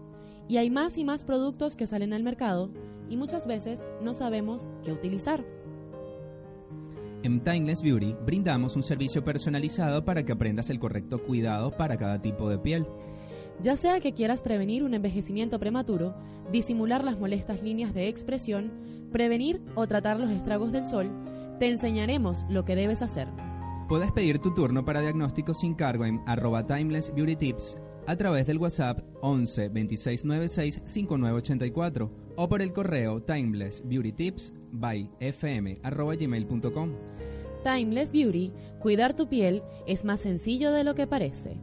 [0.46, 2.70] y hay más y más productos que salen al mercado
[3.09, 5.44] y muchas veces no sabemos qué utilizar.
[7.25, 12.22] En Timeless Beauty brindamos un servicio personalizado para que aprendas el correcto cuidado para cada
[12.22, 12.87] tipo de piel.
[13.61, 16.14] Ya sea que quieras prevenir un envejecimiento prematuro,
[16.53, 18.70] disimular las molestas líneas de expresión,
[19.11, 21.11] prevenir o tratar los estragos del sol,
[21.59, 23.27] te enseñaremos lo que debes hacer.
[23.92, 27.76] Puedes pedir tu turno para diagnóstico sin cargo en arroba Timeless Beauty Tips
[28.07, 34.55] a través del WhatsApp 11 26 96 5984 o por el correo Timeless Beauty Tips
[34.70, 36.90] by fm gmail.com.
[37.64, 38.50] Timeless Beauty,
[38.81, 41.61] cuidar tu piel es más sencillo de lo que parece.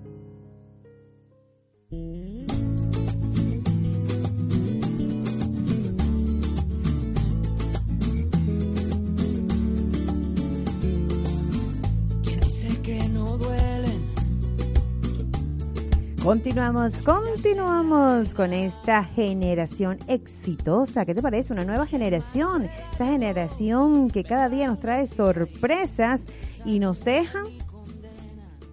[16.23, 21.05] Continuamos, continuamos con esta generación exitosa.
[21.05, 21.53] ¿Qué te parece?
[21.53, 22.67] Una nueva generación.
[22.93, 26.21] Esa generación que cada día nos trae sorpresas
[26.65, 27.41] y nos deja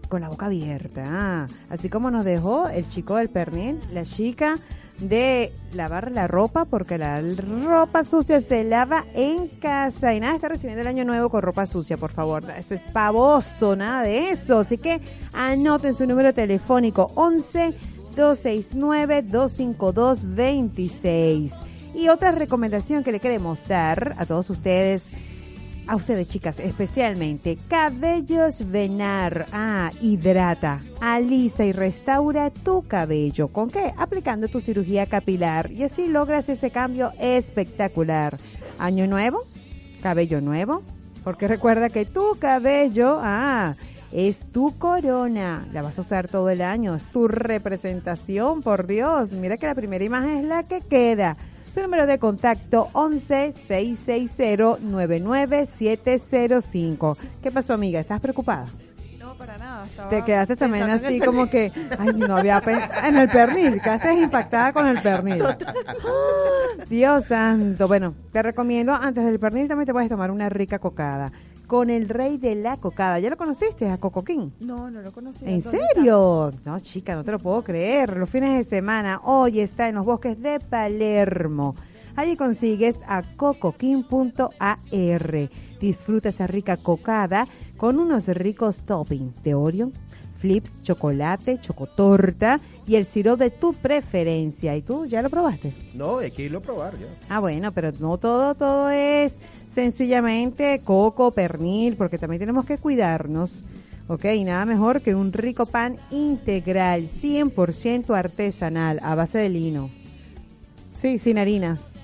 [0.09, 1.47] con la boca abierta.
[1.71, 4.57] Así como nos dejó el chico del pernil, la chica
[4.99, 7.21] de lavar la ropa, porque la
[7.65, 11.67] ropa sucia se lava en casa y nada está recibiendo el año nuevo con ropa
[11.67, 12.45] sucia, por favor.
[12.57, 14.61] Eso es pavoso, nada de eso.
[14.61, 15.01] Así que
[15.33, 17.75] anoten su número telefónico 11
[18.17, 21.53] 269 252 26.
[21.95, 25.05] Y otra recomendación que le queremos dar a todos ustedes
[25.87, 29.47] a ustedes chicas especialmente, Cabellos Venar.
[29.53, 33.49] Ah, hidrata, alisa y restaura tu cabello.
[33.49, 33.93] ¿Con qué?
[33.97, 38.37] Aplicando tu cirugía capilar y así logras ese cambio espectacular.
[38.79, 39.41] Año nuevo,
[40.03, 40.83] cabello nuevo,
[41.25, 43.75] porque recuerda que tu cabello, ah,
[44.13, 45.67] es tu corona.
[45.73, 46.95] La vas a usar todo el año.
[46.95, 49.33] Es tu representación, por Dios.
[49.33, 51.37] Mira que la primera imagen es la que queda.
[51.77, 57.19] Su número de contacto 11 660 99705.
[57.43, 58.01] ¿Qué pasó, amiga?
[58.01, 58.65] ¿Estás preocupada?
[59.19, 59.85] No, para nada.
[59.85, 64.15] Estaba Te quedaste también así como que, ay, no había pen- en el pernil, quedaste
[64.15, 65.45] impactada con el pernil.
[66.89, 67.87] Dios santo.
[67.89, 71.31] Bueno, te recomiendo, antes del pernil también te puedes tomar una rica cocada.
[71.67, 73.19] Con el rey de la cocada.
[73.19, 74.53] ¿Ya lo conociste, a Cocoquín?
[74.61, 75.49] No, no lo conocía.
[75.49, 76.53] ¿En ¿Dónde serio?
[76.65, 78.17] No, chica, no te lo puedo creer.
[78.17, 81.75] Los fines de semana, hoy está en los bosques de Palermo.
[82.15, 84.79] Allí consigues a cocoquín.ar.
[85.81, 89.91] Disfruta esa rica cocada con unos ricos toppings de Oreo,
[90.39, 94.77] flips, chocolate, chocotorta y el sirope de tu preferencia.
[94.77, 95.75] ¿Y tú ya lo probaste?
[95.95, 97.07] No, hay que irlo a probar ya.
[97.29, 99.35] Ah, bueno, pero no todo, todo es
[99.77, 103.63] sencillamente coco, pernil, porque también tenemos que cuidarnos.
[104.09, 109.91] Ok, nada mejor que un rico pan integral, 100% artesanal, a base de lino.
[110.99, 111.96] Sí, sin harinas.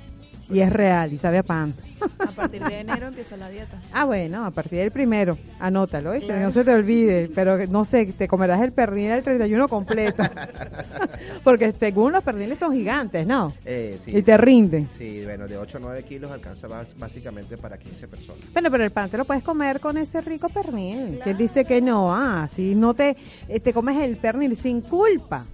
[0.53, 1.75] Y es real, y sabe a pan.
[2.19, 3.79] A partir de enero empieza la dieta.
[3.95, 6.29] Ah, bueno, a partir del primero, anótalo, ¿viste?
[6.29, 6.43] Claro.
[6.43, 10.23] no se te olvide, pero no sé, te comerás el pernil el 31 completo.
[11.45, 13.53] Porque según los perniles son gigantes, ¿no?
[13.65, 14.17] Eh, sí.
[14.17, 14.88] Y te rinden.
[14.97, 18.43] Sí, bueno, de 8 a 9 kilos alcanza básicamente para 15 personas.
[18.53, 21.21] Bueno, pero el pan te lo puedes comer con ese rico pernil.
[21.23, 22.15] ¿Quién dice que no?
[22.15, 23.17] Ah, si no te,
[23.49, 25.45] eh, te comes el pernil sin culpa.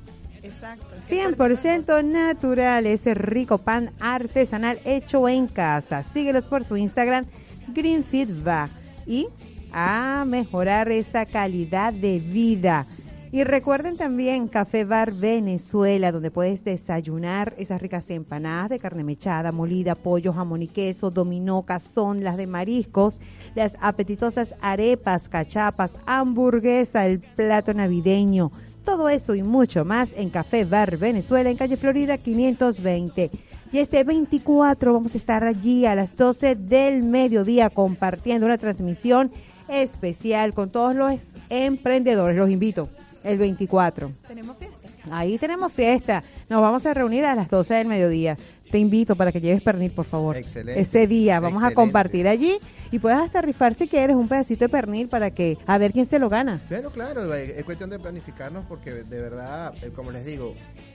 [0.43, 0.97] Exacto.
[1.09, 6.05] 100% natural, ese rico pan artesanal hecho en casa.
[6.13, 7.27] Síguelos por su Instagram,
[7.69, 8.71] GreenFeedBack.
[9.07, 9.29] Y
[9.73, 12.87] a mejorar esa calidad de vida.
[13.31, 19.53] Y recuerden también Café Bar Venezuela, donde puedes desayunar esas ricas empanadas de carne mechada,
[19.53, 23.21] molida, pollo, jamón y queso, dominó, cazón, las de mariscos,
[23.55, 28.51] las apetitosas arepas, cachapas, hamburguesa, el plato navideño.
[28.89, 33.31] Todo eso y mucho más en Café Bar Venezuela, en calle Florida 520.
[33.71, 39.31] Y este 24 vamos a estar allí a las 12 del mediodía compartiendo una transmisión
[39.69, 41.21] especial con todos los
[41.51, 42.35] emprendedores.
[42.35, 42.89] Los invito
[43.25, 44.11] el 24.
[44.27, 44.89] Tenemos fiesta.
[45.11, 46.25] Ahí tenemos fiesta.
[46.49, 48.39] Nos vamos a reunir a las 12 del mediodía.
[48.71, 50.37] Te invito para que lleves pernil, por favor.
[50.37, 50.81] Excelente.
[50.81, 52.59] Ese día vamos a compartir allí
[52.91, 56.07] y puedes hasta rifar si quieres un pedacito de pernil para que a ver quién
[56.07, 56.61] se lo gana.
[56.69, 60.55] Bueno, claro, es cuestión de planificarnos porque de verdad, eh, como les digo,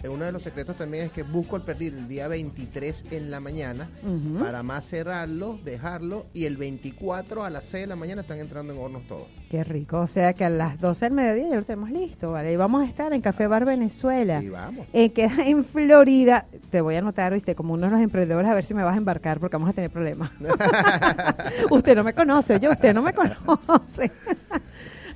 [0.10, 3.40] uno de los secretos también es que busco el pernil el día 23 en la
[3.40, 3.90] mañana
[4.40, 8.74] para más cerrarlo, dejarlo y el 24 a las 6 de la mañana están entrando
[8.74, 9.28] en hornos todos.
[9.50, 10.00] Qué rico.
[10.00, 12.52] O sea que a las 12 del mediodía ya lo tenemos listo, ¿vale?
[12.52, 14.42] Y vamos a estar en Café Bar Venezuela.
[14.42, 14.88] Y vamos.
[14.94, 16.48] Eh, queda en Florida.
[16.72, 18.96] Te voy a anotar, viste, como uno de los emprendedores, a ver si me vas
[18.96, 20.32] a embarcar porque vamos a tener problemas.
[21.70, 24.12] usted no me conoce, yo, usted no me conoce.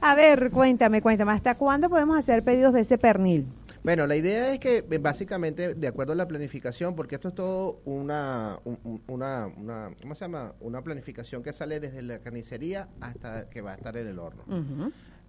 [0.01, 3.47] a ver, cuéntame, cuéntame, ¿hasta cuándo podemos hacer pedidos de ese pernil?
[3.83, 7.35] Bueno, la idea es que eh, básicamente, de acuerdo a la planificación, porque esto es
[7.35, 10.53] todo una, un- un- una, una, ¿cómo se llama?
[10.59, 14.43] Una planificación que sale desde la carnicería hasta que va a estar en el horno.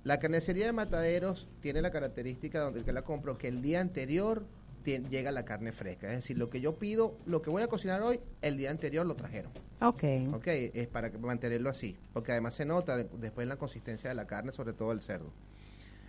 [0.05, 3.80] La carnicería de Mataderos tiene la característica donde el que la compro que el día
[3.80, 4.44] anterior
[4.84, 6.09] llega la carne fresca.
[6.09, 9.05] Es decir, lo que yo pido, lo que voy a cocinar hoy, el día anterior
[9.05, 9.53] lo trajeron.
[9.82, 10.03] Ok.
[10.32, 11.99] Ok, es para mantenerlo así.
[12.14, 15.30] Porque además se nota de- después la consistencia de la carne, sobre todo el cerdo.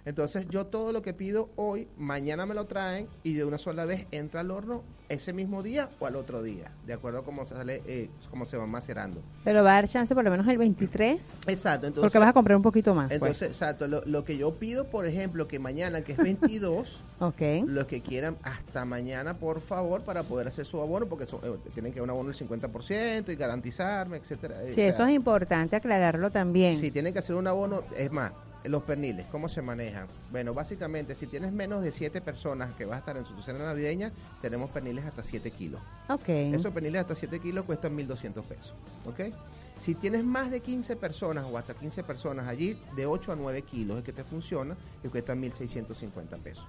[0.05, 3.85] Entonces yo todo lo que pido hoy, mañana me lo traen y de una sola
[3.85, 7.45] vez entra al horno ese mismo día o al otro día, de acuerdo a cómo
[7.45, 9.21] sale, eh, cómo se va macerando.
[9.43, 11.39] Pero va a dar chance por lo menos el 23.
[11.47, 12.01] Exacto, entonces...
[12.01, 13.11] porque vas a comprar un poquito más.
[13.11, 13.49] Entonces, pues.
[13.51, 17.41] exacto, lo, lo que yo pido, por ejemplo, que mañana, que es 22, Ok.
[17.65, 21.57] los que quieran hasta mañana, por favor, para poder hacer su abono, porque son- eh,
[21.73, 24.57] tienen que un abono del 50% y garantizarme, etcétera.
[24.67, 26.77] Sí, eso es importante aclararlo también.
[26.77, 28.31] Si tienen que hacer un abono, es más,
[28.65, 30.07] los perniles, ¿cómo se manejan?
[30.31, 33.59] Bueno, básicamente, si tienes menos de 7 personas que vas a estar en su cena
[33.59, 35.81] navideña, tenemos perniles hasta 7 kilos.
[36.09, 36.29] Ok.
[36.29, 38.73] Esos perniles hasta 7 kilos cuestan 1.200 pesos,
[39.05, 39.33] ¿ok?
[39.79, 43.61] Si tienes más de 15 personas o hasta 15 personas allí, de 8 a 9
[43.61, 46.65] kilos es que te funciona y cuestan 1.650 pesos.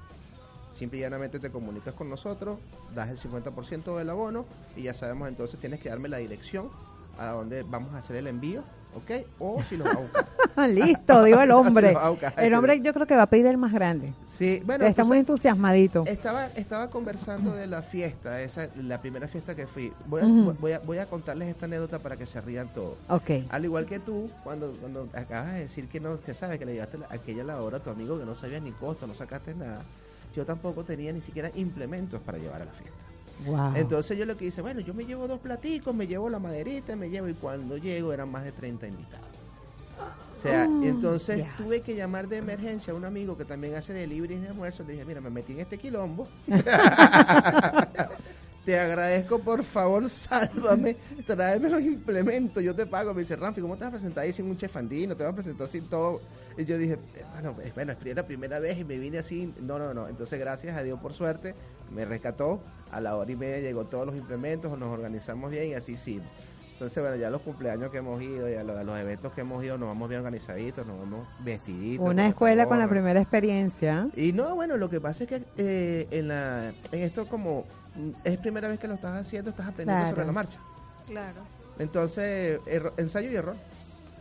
[0.75, 2.59] Simple y llanamente te comunicas con nosotros,
[2.95, 6.71] das el 50% del abono y ya sabemos entonces tienes que darme la dirección
[7.19, 8.63] a donde vamos a hacer el envío,
[8.95, 9.27] ¿ok?
[9.39, 10.27] O si los va a buscar.
[10.71, 11.93] Listo, digo el hombre.
[11.93, 12.19] Lo.
[12.37, 14.13] El hombre yo creo que va a pedir el más grande.
[14.29, 16.05] Sí, bueno, Está muy entusiasmadito.
[16.07, 19.93] Estaba, estaba conversando de la fiesta, esa, la primera fiesta que fui.
[20.07, 20.27] Voy a,
[20.61, 22.97] voy, a, voy a contarles esta anécdota para que se rían todos.
[23.09, 23.31] Ok.
[23.51, 26.73] Al igual que tú, cuando, cuando acabas de decir que no, que sabes que le
[26.73, 29.83] llevaste la- aquella lavadora a tu amigo que no sabías ni costo, no sacaste nada.
[30.35, 32.97] Yo tampoco tenía ni siquiera implementos para llevar a la fiesta.
[33.47, 33.75] Wow.
[33.77, 36.95] Entonces yo lo que hice, bueno, yo me llevo dos platicos, me llevo la maderita,
[36.97, 39.27] me llevo y cuando llego eran más de 30 invitados.
[40.39, 41.57] O sea, Oh, entonces yes.
[41.59, 44.83] tuve que llamar de emergencia a un amigo que también hace deliveries de almuerzo.
[44.85, 46.27] Le dije, mira, me metí en este quilombo.
[48.71, 50.97] te agradezco, por favor, sálvame,
[51.27, 53.13] tráeme los implementos, yo te pago.
[53.13, 55.17] Me dice, Ramfi, ¿cómo te vas a presentar ahí sin un chef andino?
[55.17, 56.21] ¿Te vas a presentar sin todo?
[56.57, 59.53] Y yo dije, "Eh, bueno, pues, bueno, es la primera vez y me vine así.
[59.61, 60.07] No, no, no.
[60.07, 61.57] Entonces, gracias a Dios, por suerte,
[61.93, 62.61] me rescató.
[62.93, 66.21] A la hora y media llegó todos los implementos, nos organizamos bien y así sí.
[66.75, 69.79] Entonces, bueno, ya los cumpleaños que hemos ido, ya los, los eventos que hemos ido,
[69.79, 72.09] nos vamos bien organizaditos, nos vamos vestiditos.
[72.09, 74.09] Una escuela con la primera experiencia.
[74.17, 77.67] Y no, bueno, lo que pasa es que eh, en, la, en esto como
[78.25, 80.15] es primera vez que lo estás haciendo, estás aprendiendo Claro.
[80.17, 80.59] sobre la marcha.
[81.07, 81.41] Claro.
[81.79, 83.57] Entonces, erro- ensayo y error.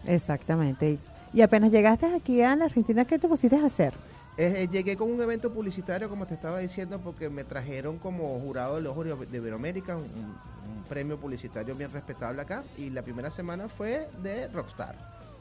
[0.05, 0.97] Exactamente.
[1.33, 3.93] Y apenas llegaste aquí a la Argentina, ¿qué te pusiste a hacer?
[4.37, 8.39] Eh, eh, llegué con un evento publicitario, como te estaba diciendo, porque me trajeron como
[8.39, 13.01] jurado de los Oro de Iberoamérica, un, un premio publicitario bien respetable acá, y la
[13.01, 14.95] primera semana fue de Rockstar.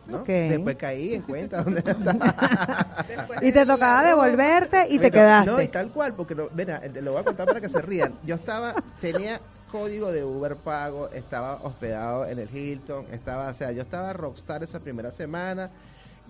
[0.08, 3.04] Después caí en cuenta dónde estaba.
[3.42, 5.50] Y te tocaba devolverte y te quedaste.
[5.50, 6.68] No, y tal cual, porque no, ven,
[7.02, 8.14] lo voy a contar para que se rían.
[8.24, 9.40] Yo estaba, tenía
[9.70, 14.62] código de Uber pago, estaba hospedado en el Hilton, estaba, o sea, yo estaba rockstar
[14.62, 15.70] esa primera semana.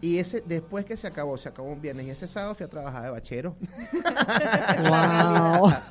[0.00, 2.68] Y ese después que se acabó, se acabó un viernes y ese sábado fui a
[2.68, 3.56] trabajar de bachero.
[4.88, 5.72] Wow.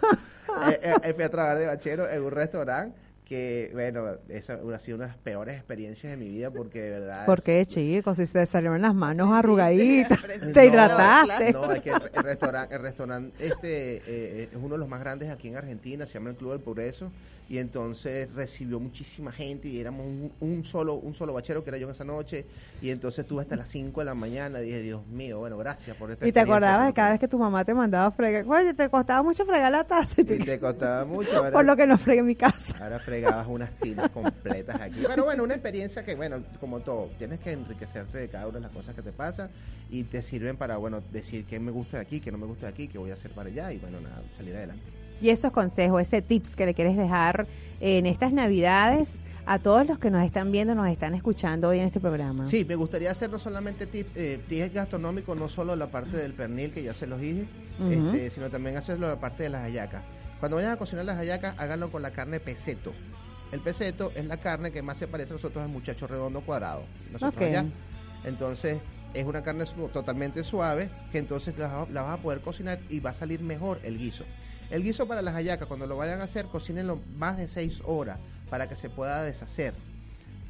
[0.70, 2.98] Eh, eh, eh, fui a trabajar de bachero en un restaurante
[3.28, 6.90] que, bueno, esa ha sido una de las peores experiencias de mi vida porque de
[6.92, 7.26] verdad...
[7.26, 8.16] ¿Por qué, chicos?
[8.18, 11.52] Si te salieron las manos arrugaditas, no, te hidrataste.
[11.54, 15.00] No, es que el, el restaurante, el restaurante este eh, es uno de los más
[15.02, 17.12] grandes aquí en Argentina, se llama el Club del Progreso,
[17.50, 21.78] y entonces recibió muchísima gente y éramos un, un solo un solo bachero que era
[21.78, 22.46] yo en esa noche,
[22.82, 26.12] y entonces estuve hasta las 5 de la mañana, dije, Dios mío, bueno, gracias por
[26.12, 28.46] esta Y te acordabas de cada vez que tu mamá te mandaba a fregar.
[28.48, 30.20] Oye, te costaba mucho fregar la taza.
[30.22, 31.30] Y te costaba mucho.
[31.38, 32.76] ahora- Por lo que no fregué en mi casa.
[32.84, 35.04] Ahora fregabas unas tinas completas aquí.
[35.08, 38.62] Pero bueno, una experiencia que, bueno, como todo, tienes que enriquecerte de cada una de
[38.62, 39.50] las cosas que te pasan
[39.90, 42.68] y te sirven para, bueno, decir qué me gusta de aquí, qué no me gusta
[42.68, 44.84] de aquí, qué voy a hacer para allá y, bueno, nada, salir adelante.
[45.20, 47.48] Y esos consejos, ese tips que le quieres dejar
[47.80, 49.10] en estas navidades
[49.48, 52.46] a todos los que nos están viendo, nos están escuchando hoy en este programa.
[52.46, 56.34] Sí, me gustaría hacer no solamente tips eh, tips gastronómicos, no solo la parte del
[56.34, 57.46] pernil, que ya se los dije,
[57.80, 57.90] Ujú.
[57.90, 60.04] este, sino también hacerlo la parte de las hallacas.
[60.40, 62.94] Cuando vayan a cocinar las hallacas, háganlo con la carne peseto.
[63.52, 66.84] El peseto es la carne que más se parece a nosotros al muchacho redondo cuadrado.
[67.12, 67.48] Nosotros Ok.
[67.50, 67.66] allá.
[68.26, 68.80] Entonces,
[69.14, 71.68] es una carne su- totalmente suave que entonces la
[72.04, 74.26] vas a poder cocinar y va a salir mejor el guiso.
[74.70, 78.20] El guiso para las hallacas, cuando lo vayan a hacer, cocínenlo más de 6 horas
[78.50, 79.74] para que se pueda deshacer.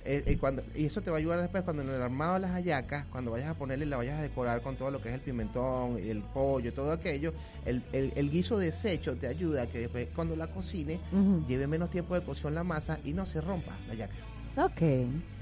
[0.10, 2.40] Eh, eh, cuando, y eso te va a ayudar después cuando en el armado de
[2.40, 5.16] las hallacas, cuando vayas a ponerle, la vayas a decorar con todo lo que es
[5.16, 7.34] el pimentón, el pollo, todo aquello,
[7.66, 11.02] el, el, el guiso deshecho te ayuda a que después cuando la cocine
[11.46, 14.16] lleve menos tiempo de cocción la masa y no se rompa la hallaca.
[14.56, 14.82] Ok,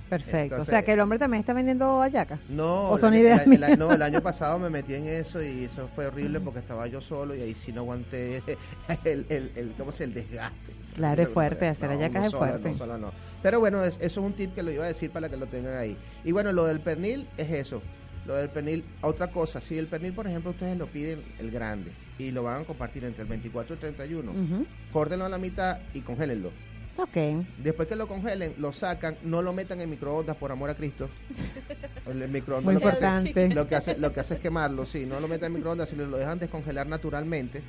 [0.10, 0.38] perfecto.
[0.56, 2.40] Entonces- o sea que el hombre también está vendiendo hallacas.
[2.50, 3.48] No, ¿O son el- ideas
[3.78, 7.02] no, el año pasado me metí en eso y eso fue horrible porque estaba yo
[7.02, 8.42] solo y ahí sí no aguanté
[9.04, 10.74] el, el, el, ¿cómo se el desgaste.
[10.96, 12.72] Claro, es fuerte, hacer No, es fuerte.
[12.86, 13.12] no, no.
[13.44, 15.46] Pero bueno, es- eso es un tip que lo iba a decir para que lo
[15.48, 15.98] tengan ahí.
[16.24, 17.82] Y bueno, lo del pernil es eso.
[18.26, 21.92] Lo del pernil, otra cosa, si el pernil, por ejemplo, ustedes lo piden el grande
[22.18, 24.66] y lo van a compartir entre el 24 y el 31, Ujú.
[24.92, 26.52] córtenlo a la mitad y congélenlo.
[26.98, 27.46] Ok.
[27.58, 31.10] Después que lo congelen, lo sacan, no lo metan en microondas por amor a Cristo.
[32.10, 35.06] El microondas Muy lo que, hace, lo, que hace, lo que hace es quemarlo, sí,
[35.06, 37.64] no lo metan en microondas, sino lo dejan descongelar naturalmente.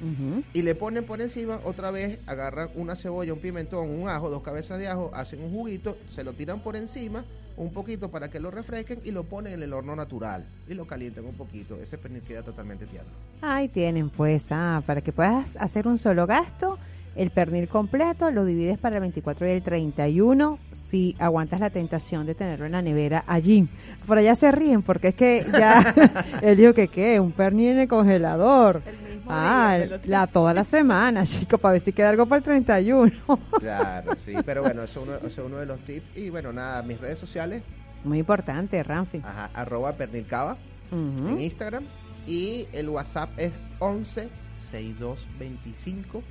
[0.53, 4.43] Y le ponen por encima, otra vez, agarran una cebolla, un pimentón, un ajo, dos
[4.43, 7.25] cabezas de ajo, hacen un juguito, se lo tiran por encima,
[7.57, 10.45] un poquito para que lo refresquen y lo ponen en el horno natural.
[10.69, 11.81] Y lo calientan un poquito.
[11.81, 13.11] Ese pernil queda totalmente tierno.
[13.41, 16.79] Ahí tienen pues, ah, para que puedas hacer un solo gasto,
[17.17, 20.59] el pernil completo lo divides para el 24 y el 31
[20.89, 23.69] si aguantas la tentación de tenerlo en la nevera allí.
[24.07, 25.95] Por allá se ríen porque es que ya
[26.43, 28.83] él dijo que qué, un pernil en el congelador.
[29.29, 32.39] Ah, día, me lo la toda la semana, chico, para ver si queda algo para
[32.39, 33.13] el 31.
[33.59, 34.35] Claro, sí.
[34.45, 36.17] Pero bueno, eso es uno, eso es uno de los tips.
[36.17, 37.63] Y bueno, nada, mis redes sociales,
[38.05, 39.19] Muy importante, Ramfi.
[39.19, 40.57] ajá, arroba pernilcava.
[40.93, 41.85] En Instagram
[42.29, 44.29] y el WhatsApp es 11
[44.71, 46.23] 6225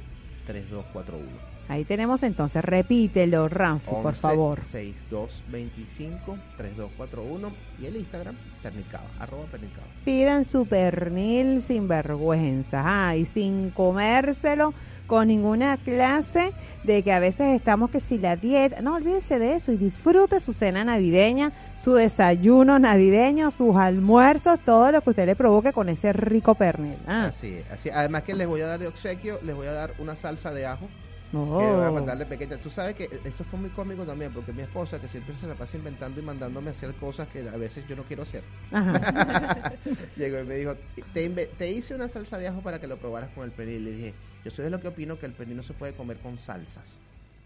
[0.45, 1.54] 3241.
[1.67, 4.59] Ahí tenemos entonces, repítelo, Ranfi, por favor.
[4.59, 9.87] 6225-3241 y el Instagram, pernicaba, arroba pernicaba.
[10.03, 14.75] Pidan su pernil sin vergüenza, ah, y sin comérselo
[15.07, 16.53] con ninguna clase
[16.83, 20.39] de que a veces estamos que si la dieta, no olvídese de eso y disfrute
[20.39, 21.51] su cena navideña,
[21.81, 26.97] su desayuno navideño, sus almuerzos, todo lo que usted le provoque con ese rico pernil.
[27.07, 27.25] Ah.
[27.25, 27.89] Así, así.
[27.89, 30.67] Además que les voy a dar de obsequio, les voy a dar una salsa de
[30.67, 30.87] ajo
[31.33, 31.57] Oh.
[31.59, 32.57] que voy a mandarle pequeña.
[32.57, 35.55] Tú sabes que esto fue muy cómico también, porque mi esposa, que siempre se la
[35.55, 38.43] pasa inventando y mandándome a hacer cosas que a veces yo no quiero hacer,
[40.15, 40.75] llegó y me dijo:
[41.13, 43.83] te, hice una salsa de ajo para que lo probaras con el pernil.
[43.85, 44.13] Le dije:
[44.43, 47.01] Yo soy de lo que opino que el pernil no se puede comer con salsas.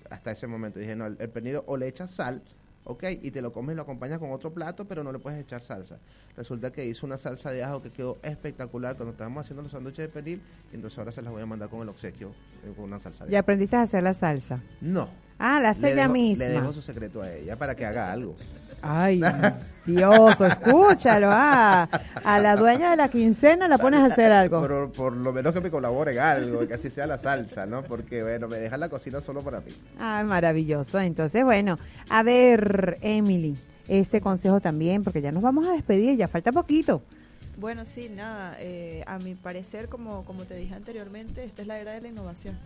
[0.10, 2.44] Hasta ese momento dije: No, el, el pernil o le echas sal.
[2.86, 5.40] Ok, y te lo comes y lo acompañas con otro plato, pero no le puedes
[5.40, 6.00] echar salsa.
[6.36, 10.08] Resulta que hizo una salsa de ajo que quedó espectacular cuando estábamos haciendo los sándwiches
[10.08, 12.30] de pernil, y entonces ahora se las voy a mandar con el obsequio,
[12.66, 14.62] eh, con una salsa de ¿Ya aprendiste a hacer la salsa?
[14.82, 15.10] No.
[15.38, 16.46] Ah, la hace ella misma.
[16.46, 18.36] Le dejo su secreto a ella para que haga algo.
[18.82, 19.22] Ay,
[19.86, 21.30] Dios, escúchalo.
[21.32, 21.88] Ah,
[22.24, 24.62] a la dueña de la quincena la pones a hacer algo.
[24.62, 27.84] Por, por lo menos que me colabore en algo, que así sea la salsa, ¿no?
[27.84, 29.72] Porque, bueno, me dejan la cocina solo para mí.
[30.00, 31.00] Ah, maravilloso.
[31.00, 31.78] Entonces, bueno,
[32.10, 33.58] a ver, Emily,
[33.88, 37.02] ese consejo también, porque ya nos vamos a despedir, ya falta poquito.
[37.58, 41.78] Bueno, sí, nada, eh, a mi parecer, como, como te dije anteriormente, esta es la
[41.78, 42.58] era de la innovación.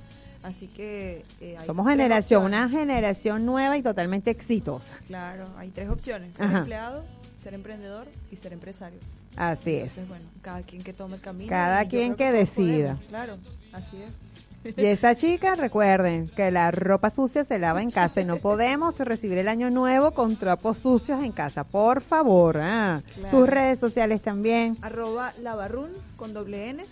[0.43, 1.23] Así que...
[1.39, 2.69] eh, hay Somos generación, opciones.
[2.69, 4.97] una generación nueva y totalmente exitosa.
[5.07, 6.57] Claro, hay tres opciones, ser Ajá.
[6.59, 7.03] empleado,
[7.41, 8.99] ser emprendedor y ser empresario.
[9.35, 9.95] Así es.
[10.07, 11.49] Bueno, cada quien que tome el camino.
[11.49, 12.95] Cada quien que decida.
[12.95, 13.37] podemos, Claro,
[13.71, 14.09] así es.
[14.77, 18.97] Y esa chica, recuerden que la ropa sucia se lava en casa y no podemos
[18.99, 21.65] recibir el año nuevo con trapos sucios en casa.
[21.65, 23.01] Por favor, ah.
[23.15, 23.37] Claro.
[23.37, 24.77] tus redes sociales también.
[24.81, 26.85] Arroba Lavarrun con doble N,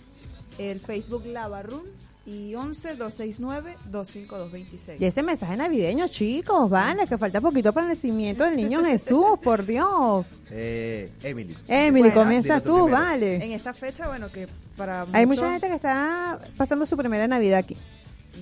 [0.58, 1.84] el Facebook Lavarrun
[2.24, 5.00] y 11 269 25226.
[5.00, 9.38] Y ese mensaje navideño, chicos, vale, que falta poquito para el nacimiento del niño Jesús,
[9.42, 10.26] por Dios.
[10.50, 11.56] Eh, Emily.
[11.66, 13.36] Emily, Bueno, comienza tú vale.
[13.44, 14.46] En esta fecha, bueno, que
[14.76, 17.76] para Hay muchos- mucha gente que está pasando su primera Navidad aquí.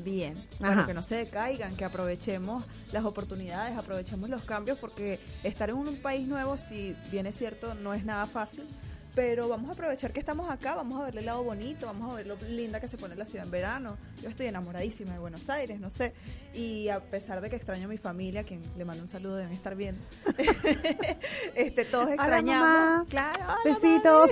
[0.05, 0.66] Bien, Ajá.
[0.68, 5.76] bueno, que no se decaigan, que aprovechemos las oportunidades, aprovechemos los cambios, porque estar en
[5.76, 8.64] un país nuevo, si bien es cierto, no es nada fácil,
[9.14, 12.16] pero vamos a aprovechar que estamos acá, vamos a ver el lado bonito, vamos a
[12.16, 13.96] ver lo linda que se pone la ciudad en verano.
[14.22, 16.12] Yo estoy enamoradísima de Buenos Aires, no sé,
[16.54, 19.52] y a pesar de que extraño a mi familia, quien le mando un saludo, deben
[19.52, 19.98] estar bien.
[21.54, 23.06] este, todos extrañamos, mamá.
[23.08, 24.30] claro, hola, Besitos.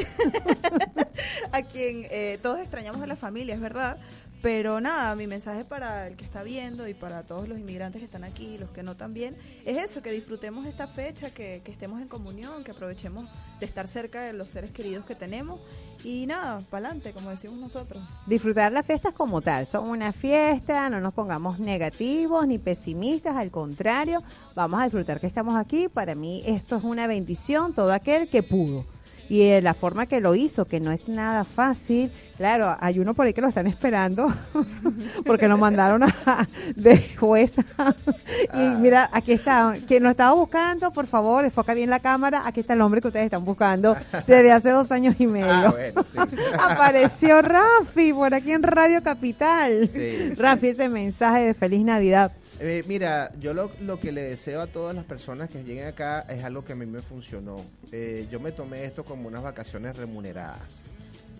[1.52, 3.98] a quien eh, todos extrañamos a la familia, es verdad.
[4.40, 8.06] Pero nada, mi mensaje para el que está viendo y para todos los inmigrantes que
[8.06, 12.00] están aquí, los que no también, es eso, que disfrutemos esta fecha, que, que estemos
[12.00, 13.28] en comunión, que aprovechemos
[13.58, 15.60] de estar cerca de los seres queridos que tenemos
[16.04, 18.02] y nada, para adelante, como decimos nosotros.
[18.26, 19.66] Disfrutar las fiestas como tal.
[19.66, 24.22] Son una fiesta, no nos pongamos negativos ni pesimistas, al contrario,
[24.54, 25.88] vamos a disfrutar que estamos aquí.
[25.88, 28.84] Para mí esto es una bendición, todo aquel que pudo.
[29.28, 32.10] Y de la forma que lo hizo, que no es nada fácil.
[32.36, 34.32] Claro, hay uno por ahí que lo están esperando,
[35.26, 37.64] porque nos mandaron a, de jueza.
[38.54, 42.42] y mira, aquí está, quien nos estaba buscando, por favor, enfoca bien la cámara.
[42.46, 45.50] Aquí está el hombre que ustedes están buscando desde hace dos años y medio.
[45.50, 46.18] Ah, bueno, sí.
[46.58, 49.88] Apareció Rafi por aquí en Radio Capital.
[49.92, 50.34] Sí.
[50.36, 52.32] Rafi, ese mensaje de feliz Navidad.
[52.60, 56.20] Eh, mira, yo lo, lo que le deseo a todas las personas que lleguen acá
[56.28, 57.56] es algo que a mí me funcionó.
[57.92, 60.80] Eh, yo me tomé esto como unas vacaciones remuneradas.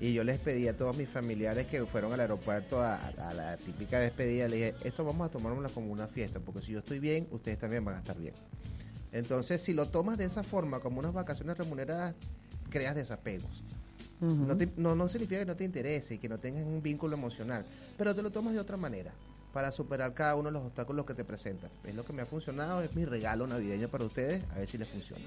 [0.01, 3.57] Y yo les pedí a todos mis familiares que fueron al aeropuerto a, a la
[3.57, 7.01] típica despedida, le dije, esto vamos a tomárnosla como una fiesta, porque si yo estoy
[7.01, 8.35] bien, ustedes también van a estar bien.
[9.11, 12.15] Entonces, si lo tomas de esa forma, como unas vacaciones remuneradas,
[12.71, 13.65] creas desapegos.
[14.21, 17.17] no, te- no, no significa que no te interese y que no tengas un vínculo
[17.17, 17.65] emocional,
[17.97, 19.13] pero te lo tomas de otra manera
[19.53, 21.71] para superar cada uno de los obstáculos que te presentan.
[21.85, 24.79] Es lo que me ha funcionado, es mi regalo navideño para ustedes, a ver si
[24.79, 25.25] les funciona.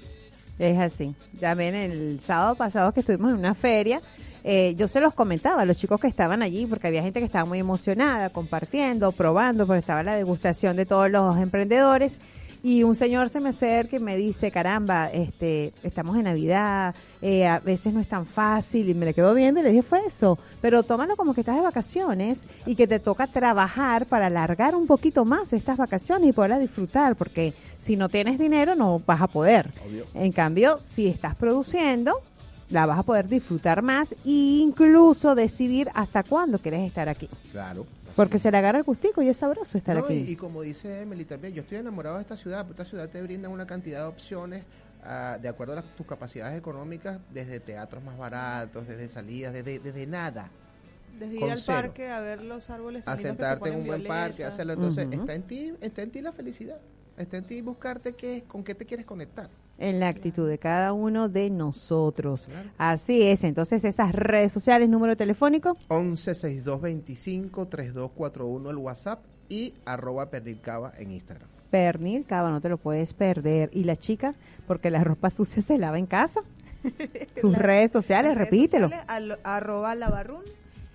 [0.58, 1.14] Es así.
[1.40, 4.00] También el sábado pasado que estuvimos en una feria,
[4.44, 7.26] eh, yo se los comentaba a los chicos que estaban allí, porque había gente que
[7.26, 12.20] estaba muy emocionada, compartiendo, probando, porque estaba la degustación de todos los emprendedores.
[12.64, 17.46] Y un señor se me acerca y me dice, caramba, este, estamos en Navidad, eh,
[17.46, 18.88] a veces no es tan fácil.
[18.88, 20.38] Y me le quedo viendo y le dije, fue eso.
[20.60, 24.86] Pero tómalo como que estás de vacaciones y que te toca trabajar para alargar un
[24.86, 29.26] poquito más estas vacaciones y poderlas disfrutar, porque si no tienes dinero no vas a
[29.26, 29.70] poder.
[30.14, 32.14] En cambio, si estás produciendo,
[32.70, 37.28] la vas a poder disfrutar más e incluso decidir hasta cuándo quieres estar aquí.
[37.50, 37.86] Claro.
[38.16, 40.14] Porque se le agarra el gustico y es sabroso estar No, aquí.
[40.14, 43.08] Y, y como dice Emily también, yo estoy enamorado de esta ciudad, porque esta ciudad
[43.08, 44.64] te brinda una cantidad de opciones
[45.04, 49.78] ah, de acuerdo a las- tus capacidades económicas, desde teatros más baratos, desde salidas, desde,
[49.80, 50.48] desde nada.
[51.18, 51.78] Desde ir al cero.
[51.82, 54.72] parque a ver los árboles a sentarte en un buen parque, hacerlo.
[54.74, 56.78] Entonces, está en ti, está en ti la felicidad.
[57.16, 59.50] Está en ti buscarte qué, con qué te quieres conectar.
[59.82, 62.48] En la actitud de cada uno de nosotros.
[62.78, 65.76] Así es, entonces esas redes sociales, número telefónico.
[65.88, 71.48] 11 62 25 3241 el WhatsApp y arroba pernilcava en Instagram.
[71.70, 73.70] Pernil, cava, no te lo puedes perder.
[73.72, 74.34] ¿Y la chica?
[74.66, 76.40] Porque la ropa sucia se lava en casa.
[77.40, 78.88] Sus redes sociales, redes repítelo.
[78.88, 80.44] sociales, al- arroba lavarrun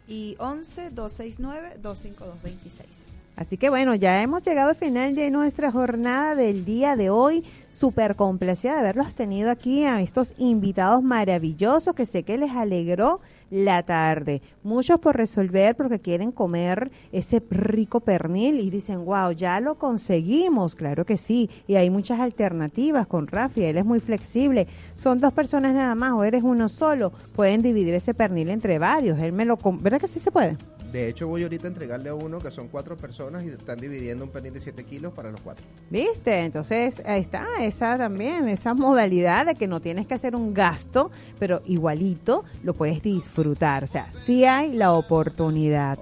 [0.08, 3.14] y 11 269 25226.
[3.36, 7.44] Así que bueno, ya hemos llegado al final de nuestra jornada del día de hoy.
[7.78, 13.20] Súper complacida de haberlos tenido aquí a estos invitados maravillosos que sé que les alegró
[13.52, 14.42] la tarde.
[14.64, 20.74] Muchos por resolver porque quieren comer ese rico pernil y dicen, wow, ya lo conseguimos.
[20.74, 21.52] Claro que sí.
[21.68, 23.66] Y hay muchas alternativas con Rafi.
[23.66, 24.66] Él es muy flexible.
[24.96, 27.12] Son dos personas nada más o eres uno solo.
[27.36, 29.20] Pueden dividir ese pernil entre varios.
[29.20, 29.56] Él me lo...
[29.56, 30.58] ¿Verdad que sí se puede?
[30.92, 34.24] De hecho, voy ahorita a entregarle a uno que son cuatro personas y están dividiendo
[34.24, 35.66] un pernil de 7 kilos para los cuatro.
[35.90, 36.40] ¿Viste?
[36.40, 41.12] Entonces, ahí está, esa también, esa modalidad de que no tienes que hacer un gasto,
[41.40, 43.84] pero igualito lo puedes disfrutar.
[43.84, 46.00] O sea, sí hay la oportunidad.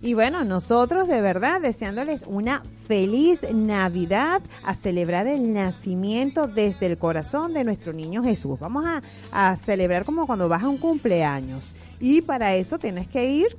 [0.00, 6.98] Y bueno, nosotros de verdad deseándoles una feliz Navidad, a celebrar el nacimiento desde el
[6.98, 8.60] corazón de nuestro niño Jesús.
[8.60, 11.74] Vamos a, a celebrar como cuando vas a un cumpleaños.
[11.98, 13.56] Y para eso tienes que ir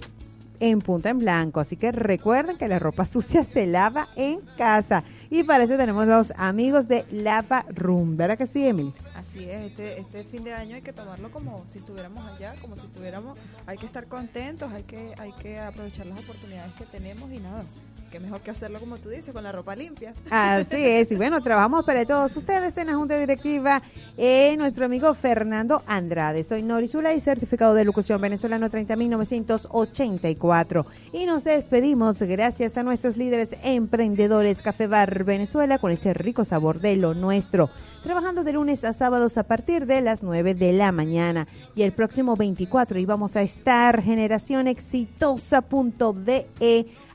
[0.60, 1.60] en punta en blanco.
[1.60, 5.04] Así que recuerden que la ropa sucia se lava en casa.
[5.30, 8.18] Y para eso tenemos los amigos de Lava Room.
[8.18, 8.94] ¿Verdad que sí, Emily?
[9.16, 12.76] Así es, este, este fin de año hay que tomarlo como si estuviéramos allá, como
[12.76, 13.38] si estuviéramos,
[13.68, 17.64] hay que estar contentos, hay que, hay que aprovechar las oportunidades que tenemos y nada,
[18.10, 20.14] qué mejor que hacerlo como tú dices, con la ropa limpia.
[20.30, 23.82] Así es, y bueno, trabajamos para todos ustedes en la Junta Directiva,
[24.18, 26.44] eh, nuestro amigo Fernando Andrade.
[26.44, 30.86] Soy Norizula y certificado de locución venezolano 30.984.
[31.14, 36.80] Y nos despedimos gracias a nuestros líderes emprendedores Café Bar Venezuela con ese rico sabor
[36.80, 37.70] de lo nuestro.
[38.04, 41.48] Trabajando de lunes a sábados a partir de las 9 de la mañana.
[41.76, 46.48] Y el próximo 24 íbamos a estar Generación Exitosa.de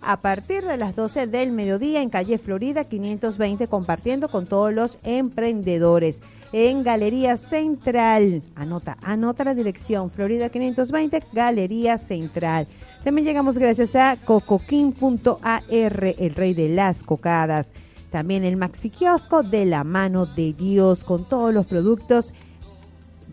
[0.06, 4.98] a partir de las 12 del mediodía en calle Florida 520 compartiendo con todos los
[5.02, 6.20] emprendedores
[6.52, 8.42] en Galería Central.
[8.54, 12.68] Anota, anota la dirección Florida 520 Galería Central.
[13.02, 17.66] También llegamos gracias a cocoquín.ar, el rey de las cocadas.
[18.10, 22.32] También el Maxi Kiosco de la mano de Dios con todos los productos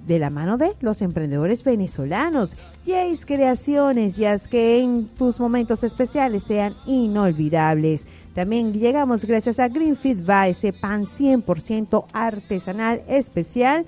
[0.06, 2.56] de la mano de los emprendedores venezolanos.
[2.86, 8.06] Jace Creaciones, y haz que en tus momentos especiales sean inolvidables.
[8.34, 13.86] También llegamos gracias a Greenfield Bar, ese pan 100% artesanal especial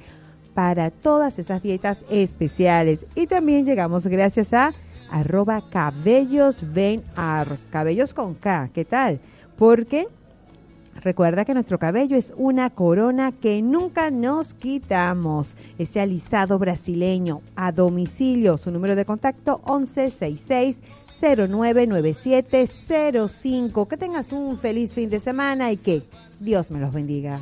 [0.54, 3.06] para todas esas dietas especiales.
[3.16, 4.74] Y también llegamos gracias a
[5.10, 9.20] arroba cabellos venar, cabellos con K, ¿qué tal?
[9.58, 10.08] Porque
[11.04, 15.58] Recuerda que nuestro cabello es una corona que nunca nos quitamos.
[15.78, 18.58] Ese alisado brasileño a domicilio.
[18.58, 20.78] Su número de contacto 1166
[21.22, 23.88] 099705.
[23.90, 26.04] Que tengas un feliz fin de semana y que
[26.40, 27.42] Dios me los bendiga.